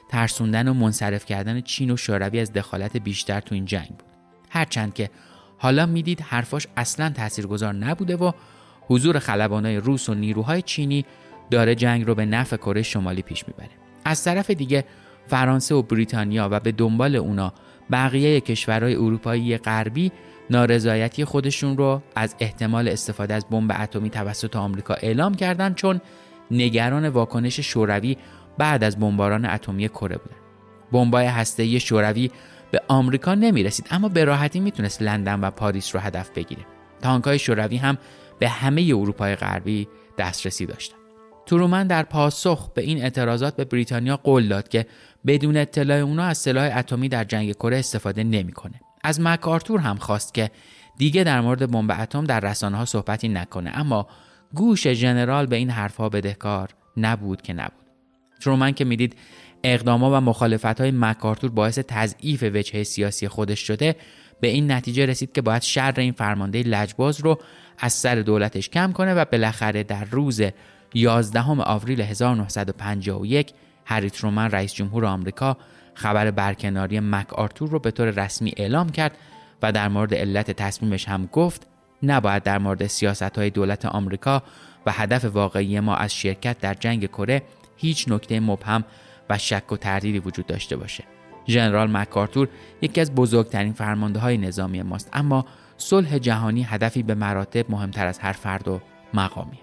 ترسوندن 0.10 0.68
و 0.68 0.74
منصرف 0.74 1.26
کردن 1.26 1.62
چین 1.62 1.92
و 1.92 1.98
شوروی 1.98 2.40
از 2.40 2.54
دخالت 2.54 2.98
بیشتر 2.98 3.40
تو 3.40 3.56
این 3.56 3.66
جنگ 3.66 3.88
بود. 3.88 4.04
هرچند 4.50 4.94
که 4.94 5.10
حالا 5.58 5.86
می‌دید 5.86 6.22
حرفاش 6.22 6.68
اصلا 6.78 7.10
تاثیرگذار 7.10 7.74
نبوده 7.74 8.16
و 8.16 8.32
حضور 8.88 9.20
خلبانای 9.20 9.78
روس 9.78 10.10
و 10.10 10.14
نیروهای 10.14 10.62
چینی 10.62 11.06
داره 11.52 11.76
جنگ 11.76 12.08
رو 12.08 12.16
به 12.16 12.26
نفع 12.26 12.58
کره 12.58 12.82
شمالی 12.82 13.22
پیش 13.22 13.48
می‌بره. 13.48 13.70
از 14.06 14.24
طرف 14.24 14.50
دیگه 14.50 14.86
فرانسه 15.28 15.76
و 15.76 15.82
بریتانیا 15.82 16.50
و 16.52 16.60
به 16.60 16.72
دنبال 16.72 17.16
اونا 17.16 17.54
بقیه 17.92 18.42
کشورهای 18.42 18.96
اروپایی 18.96 19.58
غربی 19.58 20.12
نارضایتی 20.50 21.26
خودشون 21.26 21.78
رو 21.78 22.02
از 22.16 22.36
احتمال 22.40 22.88
استفاده 22.88 23.34
از 23.34 23.46
بمب 23.50 23.72
اتمی 23.80 24.10
توسط 24.10 24.56
آمریکا 24.56 24.94
اعلام 24.94 25.36
کردند 25.36 25.76
چون 25.76 26.02
نگران 26.52 27.10
واکنش 27.10 27.60
شوروی 27.60 28.18
بعد 28.58 28.84
از 28.84 29.00
بمباران 29.00 29.46
اتمی 29.46 29.88
کره 29.88 30.18
بودن. 30.18 30.36
بمبای 30.92 31.26
هسته‌ای 31.26 31.80
شوروی 31.80 32.32
به 32.72 32.82
آمریکا 32.88 33.36
نمی‌رسید 33.36 33.88
اما 33.92 34.10
به 34.10 34.26
راحتی 34.26 34.60
می‌تونست 34.60 35.02
لندن 35.02 35.40
و 35.40 35.52
پاریس 35.52 35.96
رو 35.96 36.02
هدف 36.02 36.30
بگیره. 36.30 36.66
تانکای 37.02 37.40
شوروی 37.40 37.78
هم 37.78 37.98
به 38.40 38.50
همه 38.50 38.82
اروپای 38.82 39.36
غربی 39.36 39.88
دسترسی 40.18 40.66
داشتن. 40.66 40.98
ترومن 41.46 41.88
در 41.88 42.04
پاسخ 42.04 42.70
به 42.74 42.82
این 42.82 43.02
اعتراضات 43.02 43.56
به 43.56 43.66
بریتانیا 43.66 44.18
قول 44.18 44.48
داد 44.48 44.68
که 44.68 44.86
بدون 45.28 45.58
اطلاع 45.58 45.98
اونا 45.98 46.24
از 46.24 46.38
سلاح 46.38 46.78
اتمی 46.78 47.10
در 47.10 47.24
جنگ 47.24 47.54
کره 47.54 47.78
استفاده 47.78 48.24
نمی‌کنه. 48.24 48.82
از 49.08 49.22
مکارتور 49.22 49.80
هم 49.80 49.96
خواست 49.96 50.34
که 50.34 50.52
دیگه 50.98 51.24
در 51.24 51.42
مورد 51.42 51.72
بمب 51.72 51.92
اتم 52.00 52.24
در 52.24 52.40
رسانه 52.40 52.78
ها 52.78 52.86
صحبتی 52.86 53.30
نکنه 53.30 53.72
اما 53.74 54.08
گوش 54.54 54.88
ژنرال 54.88 55.46
به 55.46 55.56
این 55.56 55.70
حرفها 55.70 56.10
بدهکار 56.10 56.70
نبود 56.98 57.42
که 57.42 57.54
نبود. 57.54 57.86
ترومن 58.42 58.72
که 58.72 58.86
می‌دید 58.86 59.16
اقداما 59.64 60.18
و 60.18 60.22
مخالفت 60.22 60.82
های 60.82 60.92
مکارتور 60.92 61.50
باعث 61.52 61.80
تضعیف 61.88 62.44
وجهه 62.44 62.84
سیاسی 62.84 63.28
خودش 63.28 63.60
شده 63.60 63.96
به 64.42 64.48
این 64.48 64.72
نتیجه 64.72 65.06
رسید 65.06 65.32
که 65.32 65.42
باید 65.42 65.62
شر 65.62 65.94
این 65.98 66.14
فرمانده 66.14 66.64
لجباز 66.64 67.20
رو 67.20 67.40
از 67.80 67.94
سر 67.94 68.16
دولتش 68.16 68.70
کم 68.70 68.92
کنه 68.92 69.14
و 69.14 69.26
بالاخره 69.26 69.84
در 69.84 70.06
روز 70.06 70.42
11 70.94 71.42
آوریل 71.50 72.02
1951 72.02 73.54
هری 73.86 74.10
ترومن 74.10 74.52
رئیس 74.52 74.74
جمهور 74.74 75.06
آمریکا 75.06 75.58
خبر 75.98 76.32
برکناری 76.32 77.00
مک 77.00 77.34
آرتور 77.34 77.70
رو 77.70 77.80
به 77.80 77.92
طور 77.92 78.10
رسمی 78.10 78.54
اعلام 78.58 78.90
کرد 78.90 79.18
و 79.62 79.72
در 79.72 79.88
مورد 79.88 80.14
علت 80.14 80.52
تصمیمش 80.52 81.08
هم 81.08 81.30
گفت 81.32 81.68
نباید 82.04 82.44
در 82.44 82.58
مورد 82.58 82.88
سیاست 82.88 83.38
های 83.38 83.50
دولت 83.50 83.86
آمریکا 83.86 84.44
و 84.86 84.92
هدف 84.92 85.26
واقعی 85.26 85.80
ما 85.80 85.96
از 85.96 86.14
شرکت 86.16 86.60
در 86.60 86.74
جنگ 86.74 87.06
کره 87.06 87.44
هیچ 87.78 88.06
نکته 88.08 88.40
مبهم 88.40 88.84
و 89.30 89.38
شک 89.38 89.72
و 89.72 89.78
تردیدی 89.78 90.20
وجود 90.20 90.46
داشته 90.46 90.78
باشه. 90.78 91.04
ژنرال 91.48 91.92
مکارتور 91.92 92.48
یکی 92.82 93.02
از 93.02 93.16
بزرگترین 93.16 93.74
فرمانده 93.74 94.20
های 94.20 94.38
نظامی 94.38 94.82
ماست 94.82 95.10
اما 95.14 95.46
صلح 95.78 96.18
جهانی 96.18 96.64
هدفی 96.64 97.04
به 97.04 97.16
مراتب 97.16 97.72
مهمتر 97.72 98.08
از 98.08 98.20
هر 98.20 98.32
فرد 98.32 98.68
و 98.68 98.82
مقامی. 99.14 99.60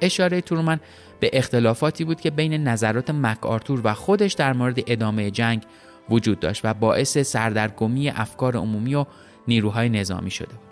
اشاره 0.00 0.40
ترومن 0.40 0.80
به 1.22 1.30
اختلافاتی 1.32 2.04
بود 2.04 2.20
که 2.20 2.30
بین 2.30 2.54
نظرات 2.68 3.10
مک 3.10 3.46
آرتور 3.46 3.80
و 3.84 3.94
خودش 3.94 4.32
در 4.32 4.52
مورد 4.52 4.78
ادامه 4.86 5.30
جنگ 5.30 5.62
وجود 6.10 6.40
داشت 6.40 6.60
و 6.64 6.74
باعث 6.74 7.18
سردرگمی 7.18 8.08
افکار 8.10 8.56
عمومی 8.56 8.94
و 8.94 9.06
نیروهای 9.48 9.88
نظامی 9.88 10.30
شده 10.30 10.48
بود. 10.48 10.66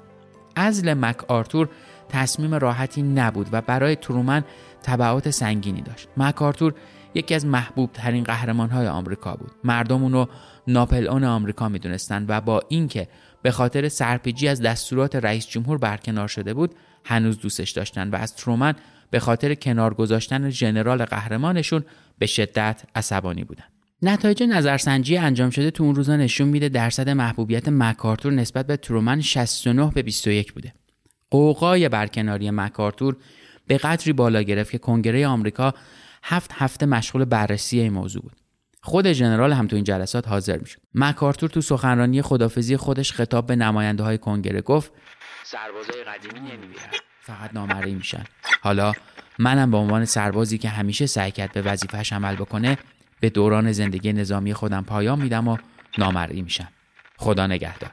ازل 0.57 0.95
مک 0.95 1.31
آرتور 1.31 1.69
تصمیم 2.09 2.55
راحتی 2.55 3.03
نبود 3.03 3.49
و 3.53 3.61
برای 3.61 3.97
ترومن 3.97 4.45
تبعات 4.83 5.31
سنگینی 5.31 5.83
داشت. 5.83 6.09
مک 6.17 6.43
آرتور 6.43 6.75
یکی 7.15 7.35
از 7.35 7.47
محبوب 7.47 7.91
ترین 7.93 8.25
قهرمان 8.25 8.71
های 8.71 8.87
آمریکا 8.87 9.35
بود. 9.35 9.53
مردم 9.65 10.03
اونو 10.03 10.27
ناپل 10.67 11.09
اون 11.09 11.25
آمریکا 11.25 11.69
می‌دونستند 11.69 12.27
و 12.29 12.41
با 12.41 12.63
اینکه 12.69 13.09
به 13.43 13.51
خاطر 13.51 13.89
سرپیجی 13.89 14.49
از 14.49 14.63
دستورات 14.63 15.17
رئیس 15.17 15.47
جمهور 15.47 15.79
برکنار 15.79 16.29
شده 16.29 16.55
بود 16.55 16.75
هنوز 17.05 17.39
دوستش 17.39 17.71
داشتن 17.71 18.11
و 18.11 18.17
از 18.17 18.37
ترومن 18.37 18.75
به 19.11 19.18
خاطر 19.20 19.55
کنار 19.55 19.94
گذاشتن 19.94 20.51
ژنرال 20.51 21.05
قهرمانشون 21.05 21.85
به 22.18 22.27
شدت 22.27 22.83
عصبانی 22.94 23.44
بودن. 23.44 23.64
نتایج 24.03 24.42
نظرسنجی 24.42 25.16
انجام 25.16 25.51
شده 25.51 25.70
تو 25.70 25.85
اون 25.85 25.94
روزا 25.94 26.16
نشون 26.16 26.49
میده 26.49 26.68
درصد 26.68 27.09
محبوبیت 27.09 27.68
مکارتور 27.68 28.33
نسبت 28.33 28.66
به 28.66 28.77
ترومن 28.77 29.20
69 29.20 29.90
به 29.94 30.03
21 30.03 30.53
بوده. 30.53 30.73
قوقای 31.31 31.88
برکناری 31.88 32.51
مکارتور 32.51 33.16
به 33.66 33.79
قدری 33.79 34.12
بالا 34.12 34.42
گرفت 34.42 34.70
که 34.70 34.79
کنگره 34.79 35.27
آمریکا 35.27 35.75
هفت 36.23 36.51
هفته 36.55 36.87
مشغول 36.87 37.25
بررسی 37.25 37.81
این 37.81 37.92
موضوع 37.92 38.23
بود. 38.23 38.33
خود 38.83 39.12
ژنرال 39.12 39.53
هم 39.53 39.66
تو 39.66 39.77
این 39.77 39.85
جلسات 39.85 40.29
حاضر 40.29 40.59
می‌شد. 40.59 40.79
مکارتور 40.94 41.51
تو 41.51 41.61
سخنرانی 41.61 42.23
خدافزی 42.23 42.77
خودش 42.77 43.12
خطاب 43.12 43.46
به 43.46 43.57
نماینده 43.57 44.03
های 44.03 44.18
کنگره 44.18 44.61
گفت 44.61 44.92
سربازای 45.44 46.05
قدیمی 46.05 46.40
نمیمیرن 46.40 47.10
فقط 47.20 47.50
نامرئی 47.54 47.94
میشن. 47.94 48.24
حالا 48.62 48.92
منم 49.38 49.70
به 49.70 49.76
عنوان 49.76 50.04
سربازی 50.04 50.59
که 50.59 50.68
همیشه 50.68 51.06
سعی 51.06 51.30
کرد 51.30 51.52
به 51.52 51.62
وظیفهش 51.62 52.12
عمل 52.12 52.35
بکنه 52.35 52.78
به 53.20 53.30
دوران 53.30 53.72
زندگی 53.72 54.12
نظامی 54.12 54.54
خودم 54.54 54.85
پایان 54.85 55.22
میدم 55.22 55.48
و 55.48 55.56
نامرئی 55.98 56.42
میشم. 56.42 56.68
خدا 57.16 57.46
نگهدار. 57.46 57.90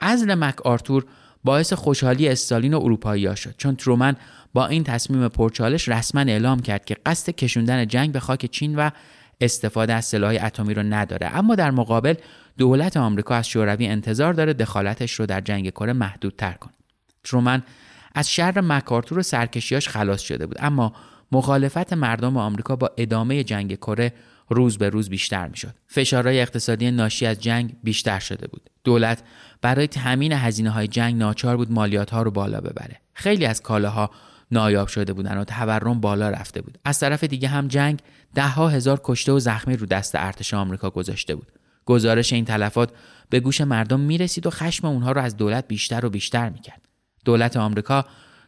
ازل 0.00 0.34
مک 0.34 0.66
آرتور 0.66 1.04
باعث 1.44 1.72
خوشحالی 1.72 2.28
استالین 2.28 2.74
و 2.74 2.80
اروپایی 2.80 3.36
شد 3.36 3.54
چون 3.58 3.76
ترومن 3.76 4.16
با 4.54 4.66
این 4.66 4.84
تصمیم 4.84 5.28
پرچالش 5.28 5.88
رسما 5.88 6.20
اعلام 6.20 6.60
کرد 6.60 6.84
که 6.84 6.96
قصد 7.06 7.30
کشوندن 7.30 7.86
جنگ 7.86 8.12
به 8.12 8.20
خاک 8.20 8.46
چین 8.46 8.76
و 8.76 8.90
استفاده 9.40 9.94
از 9.94 10.04
سلاح 10.04 10.38
اتمی 10.42 10.74
رو 10.74 10.82
نداره. 10.82 11.36
اما 11.36 11.54
در 11.54 11.70
مقابل 11.70 12.14
دولت 12.58 12.96
آمریکا 12.96 13.34
از 13.34 13.48
شوروی 13.48 13.86
انتظار 13.86 14.32
داره 14.32 14.52
دخالتش 14.52 15.12
رو 15.12 15.26
در 15.26 15.40
جنگ 15.40 15.70
کره 15.70 15.92
محدودتر 15.92 16.52
کنه. 16.52 16.72
ترومن 17.24 17.62
از 18.14 18.30
شر 18.30 18.60
مکارتور 18.60 19.18
و 19.18 19.22
سرکشیاش 19.22 19.88
خلاص 19.88 20.20
شده 20.20 20.46
بود 20.46 20.56
اما 20.60 20.92
مخالفت 21.32 21.92
مردم 21.92 22.36
آمریکا 22.36 22.76
با 22.76 22.90
ادامه 22.96 23.44
جنگ 23.44 23.74
کره 23.74 24.12
روز 24.48 24.78
به 24.78 24.88
روز 24.88 25.08
بیشتر 25.08 25.48
می‌شد. 25.48 25.74
فشارهای 25.86 26.40
اقتصادی 26.40 26.90
ناشی 26.90 27.26
از 27.26 27.40
جنگ 27.40 27.76
بیشتر 27.82 28.18
شده 28.18 28.46
بود. 28.46 28.70
دولت 28.84 29.22
برای 29.62 29.86
تامین 29.86 30.32
هزینه 30.32 30.70
های 30.70 30.88
جنگ 30.88 31.16
ناچار 31.16 31.56
بود 31.56 31.72
مالیات 31.72 32.10
ها 32.10 32.22
رو 32.22 32.30
بالا 32.30 32.60
ببره. 32.60 33.00
خیلی 33.14 33.46
از 33.46 33.62
کالاها 33.62 34.10
نایاب 34.50 34.88
شده 34.88 35.12
بودن 35.12 35.38
و 35.38 35.44
تورم 35.44 36.00
بالا 36.00 36.30
رفته 36.30 36.62
بود. 36.62 36.78
از 36.84 36.98
طرف 36.98 37.24
دیگه 37.24 37.48
هم 37.48 37.68
جنگ 37.68 37.98
ده 38.34 38.48
ها 38.48 38.68
هزار 38.68 39.00
کشته 39.04 39.32
و 39.32 39.38
زخمی 39.38 39.76
رو 39.76 39.86
دست 39.86 40.14
ارتش 40.14 40.54
آمریکا 40.54 40.90
گذاشته 40.90 41.34
بود. 41.34 41.52
گزارش 41.84 42.32
این 42.32 42.44
تلفات 42.44 42.90
به 43.30 43.40
گوش 43.40 43.60
مردم 43.60 44.00
می‌رسید 44.00 44.46
و 44.46 44.50
خشم 44.50 44.86
اونها 44.86 45.12
رو 45.12 45.20
از 45.20 45.36
دولت 45.36 45.68
بیشتر 45.68 46.06
و 46.06 46.10
بیشتر 46.10 46.48
می‌کرد. 46.48 46.80
دولت 47.24 47.56
آمریکا 47.56 48.04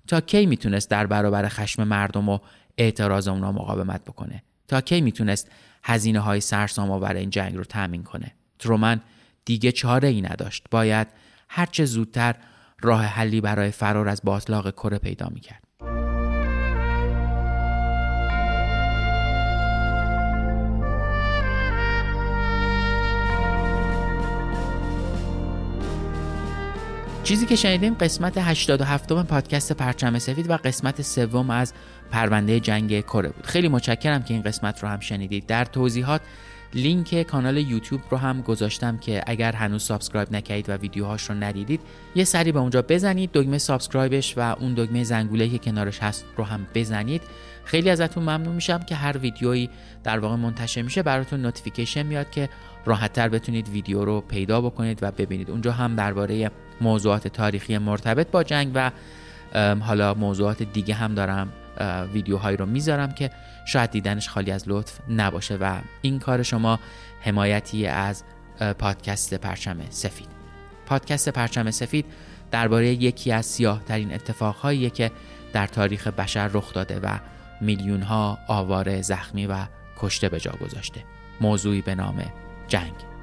تا 0.07 0.21
کی 0.21 0.47
می‌تونست 0.47 0.91
در 0.91 1.07
برابر 1.07 1.49
خشم 1.49 1.85
مردم 1.85 2.29
و 2.29 2.39
اعتراض 2.79 3.29
اونها 3.29 3.53
مقاومت 3.53 4.05
بکنه؟ 4.05 4.43
تا 4.69 4.81
کی 4.81 5.01
می‌تونست 5.01 5.51
هزینه 5.85 6.21
های 6.21 6.41
سرسام 6.41 6.91
آور 6.91 7.15
این 7.15 7.31
جنگ 7.31 7.57
رو 7.57 7.65
تأمین 7.65 8.03
کنه؟ 8.03 8.33
ترومن 8.59 9.01
دیگه 9.45 9.73
چاره 9.73 10.09
ای 10.09 10.23
نداشت. 10.23 10.65
باید 10.71 11.07
هرچه 11.49 11.85
زودتر 11.85 12.35
راه 12.81 13.05
حلی 13.05 13.41
برای 13.41 13.71
فرار 13.71 14.09
از 14.09 14.21
باطلاق 14.25 14.71
کره 14.71 14.99
پیدا 14.99 15.29
می‌کرد. 15.35 15.66
چیزی 27.27 27.47
که 27.47 27.57
شنیدیم 27.57 27.95
قسمت 27.95 28.39
87 28.39 29.13
پادکست 29.13 29.73
پرچم 29.73 30.19
سفید 30.19 30.51
و 30.51 30.57
قسمت 30.57 31.03
سوم 31.03 31.51
از 31.51 31.73
پرونده 32.11 32.61
جنگ 32.61 33.01
کره 33.01 33.29
بود. 33.29 33.47
خیلی 33.47 33.69
متشکرم 33.69 34.23
که 34.23 34.35
این 34.35 34.43
قسمت 34.43 34.83
رو 34.83 34.89
هم 34.89 35.01
شنیدید. 35.01 35.47
در 35.47 35.65
توضیحات 35.65 36.21
لینک 36.75 37.23
کانال 37.23 37.57
یوتیوب 37.57 38.01
رو 38.11 38.19
هم 38.19 38.43
گذاشتم 38.43 38.99
که 38.99 39.23
اگر 39.27 39.53
هنوز 39.53 39.83
subscribe 39.83 40.33
نکردید 40.33 40.69
و 40.69 40.73
ویدیوهاش 40.73 41.31
رو 41.31 41.35
ندیدید 41.35 41.81
یه 42.15 42.25
سری 42.25 42.53
به 42.53 42.59
اونجا 42.59 42.83
بزنید 42.83 43.31
دکمه 43.35 43.59
subscribe 43.59 44.24
ش 44.24 44.39
و 44.39 44.41
اون 44.41 44.75
دکمه 44.75 45.05
زنگوله 45.05 45.49
که 45.49 45.59
کنارش 45.59 45.99
هست 45.99 46.25
رو 46.37 46.45
هم 46.45 46.67
بزنید. 46.75 47.23
خیلی 47.65 47.91
ازتون 47.91 48.23
ممنون 48.23 48.55
میشم 48.55 48.79
که 48.79 48.95
هر 48.95 49.19
ویدیویی 49.19 49.71
در 50.05 50.19
واقع 50.19 50.37
منتشر 50.37 50.83
میشه. 50.83 51.03
براتون 51.03 51.43
notification 51.43 52.03
میاد 52.03 52.31
که 52.31 52.49
راحتتر 52.85 53.29
بتونید 53.29 53.69
ویدیو 53.69 54.05
رو 54.05 54.21
پیدا 54.21 54.61
بکنید 54.61 54.99
و 55.03 55.11
ببینید. 55.11 55.51
اونجا 55.51 55.73
هم 55.73 55.97
درباره 55.97 56.51
موضوعات 56.81 57.29
تاریخی 57.29 57.79
مرتبط 57.79 58.31
با 58.31 58.43
جنگ 58.43 58.71
و 58.75 58.91
حالا 59.81 60.15
موضوعات 60.15 60.63
دیگه 60.63 60.95
هم 60.95 61.15
دارم 61.15 61.53
ویدیوهایی 62.13 62.57
رو 62.57 62.67
می‌ذارم 62.67 63.13
که 63.13 63.31
شاید 63.67 63.91
دیدنش 63.91 64.29
خالی 64.29 64.51
از 64.51 64.65
لطف 64.67 64.99
نباشه 65.09 65.57
و 65.57 65.79
این 66.03 66.19
کار 66.19 66.43
شما 66.43 66.81
حمایتی 67.21 67.87
از 67.87 68.25
پادکست 68.79 69.35
پرچم 69.35 69.77
سفید. 69.91 70.29
پادکست 70.87 71.29
پرچم 71.29 71.71
سفید 71.71 72.07
درباره 72.51 72.89
یکی 72.89 73.33
از 73.33 73.47
سیاه 73.47 73.85
ترین 73.85 74.15
اتفاقهایی 74.15 74.91
که 74.91 75.11
در 75.53 75.67
تاریخ 75.67 76.07
بشر 76.07 76.49
رخ 76.49 76.73
داده 76.75 77.01
و 77.01 77.19
میلیون 77.61 78.03
ها 78.03 78.39
آواره 78.49 79.03
زخمی 79.03 79.47
و 79.47 79.67
کشته 79.99 80.29
به 80.29 80.41
جا 80.41 80.53
گذاشته. 80.53 81.05
موضوعی 81.41 81.83
به 81.83 81.95
نام 81.95 82.23
جنگ. 82.69 83.16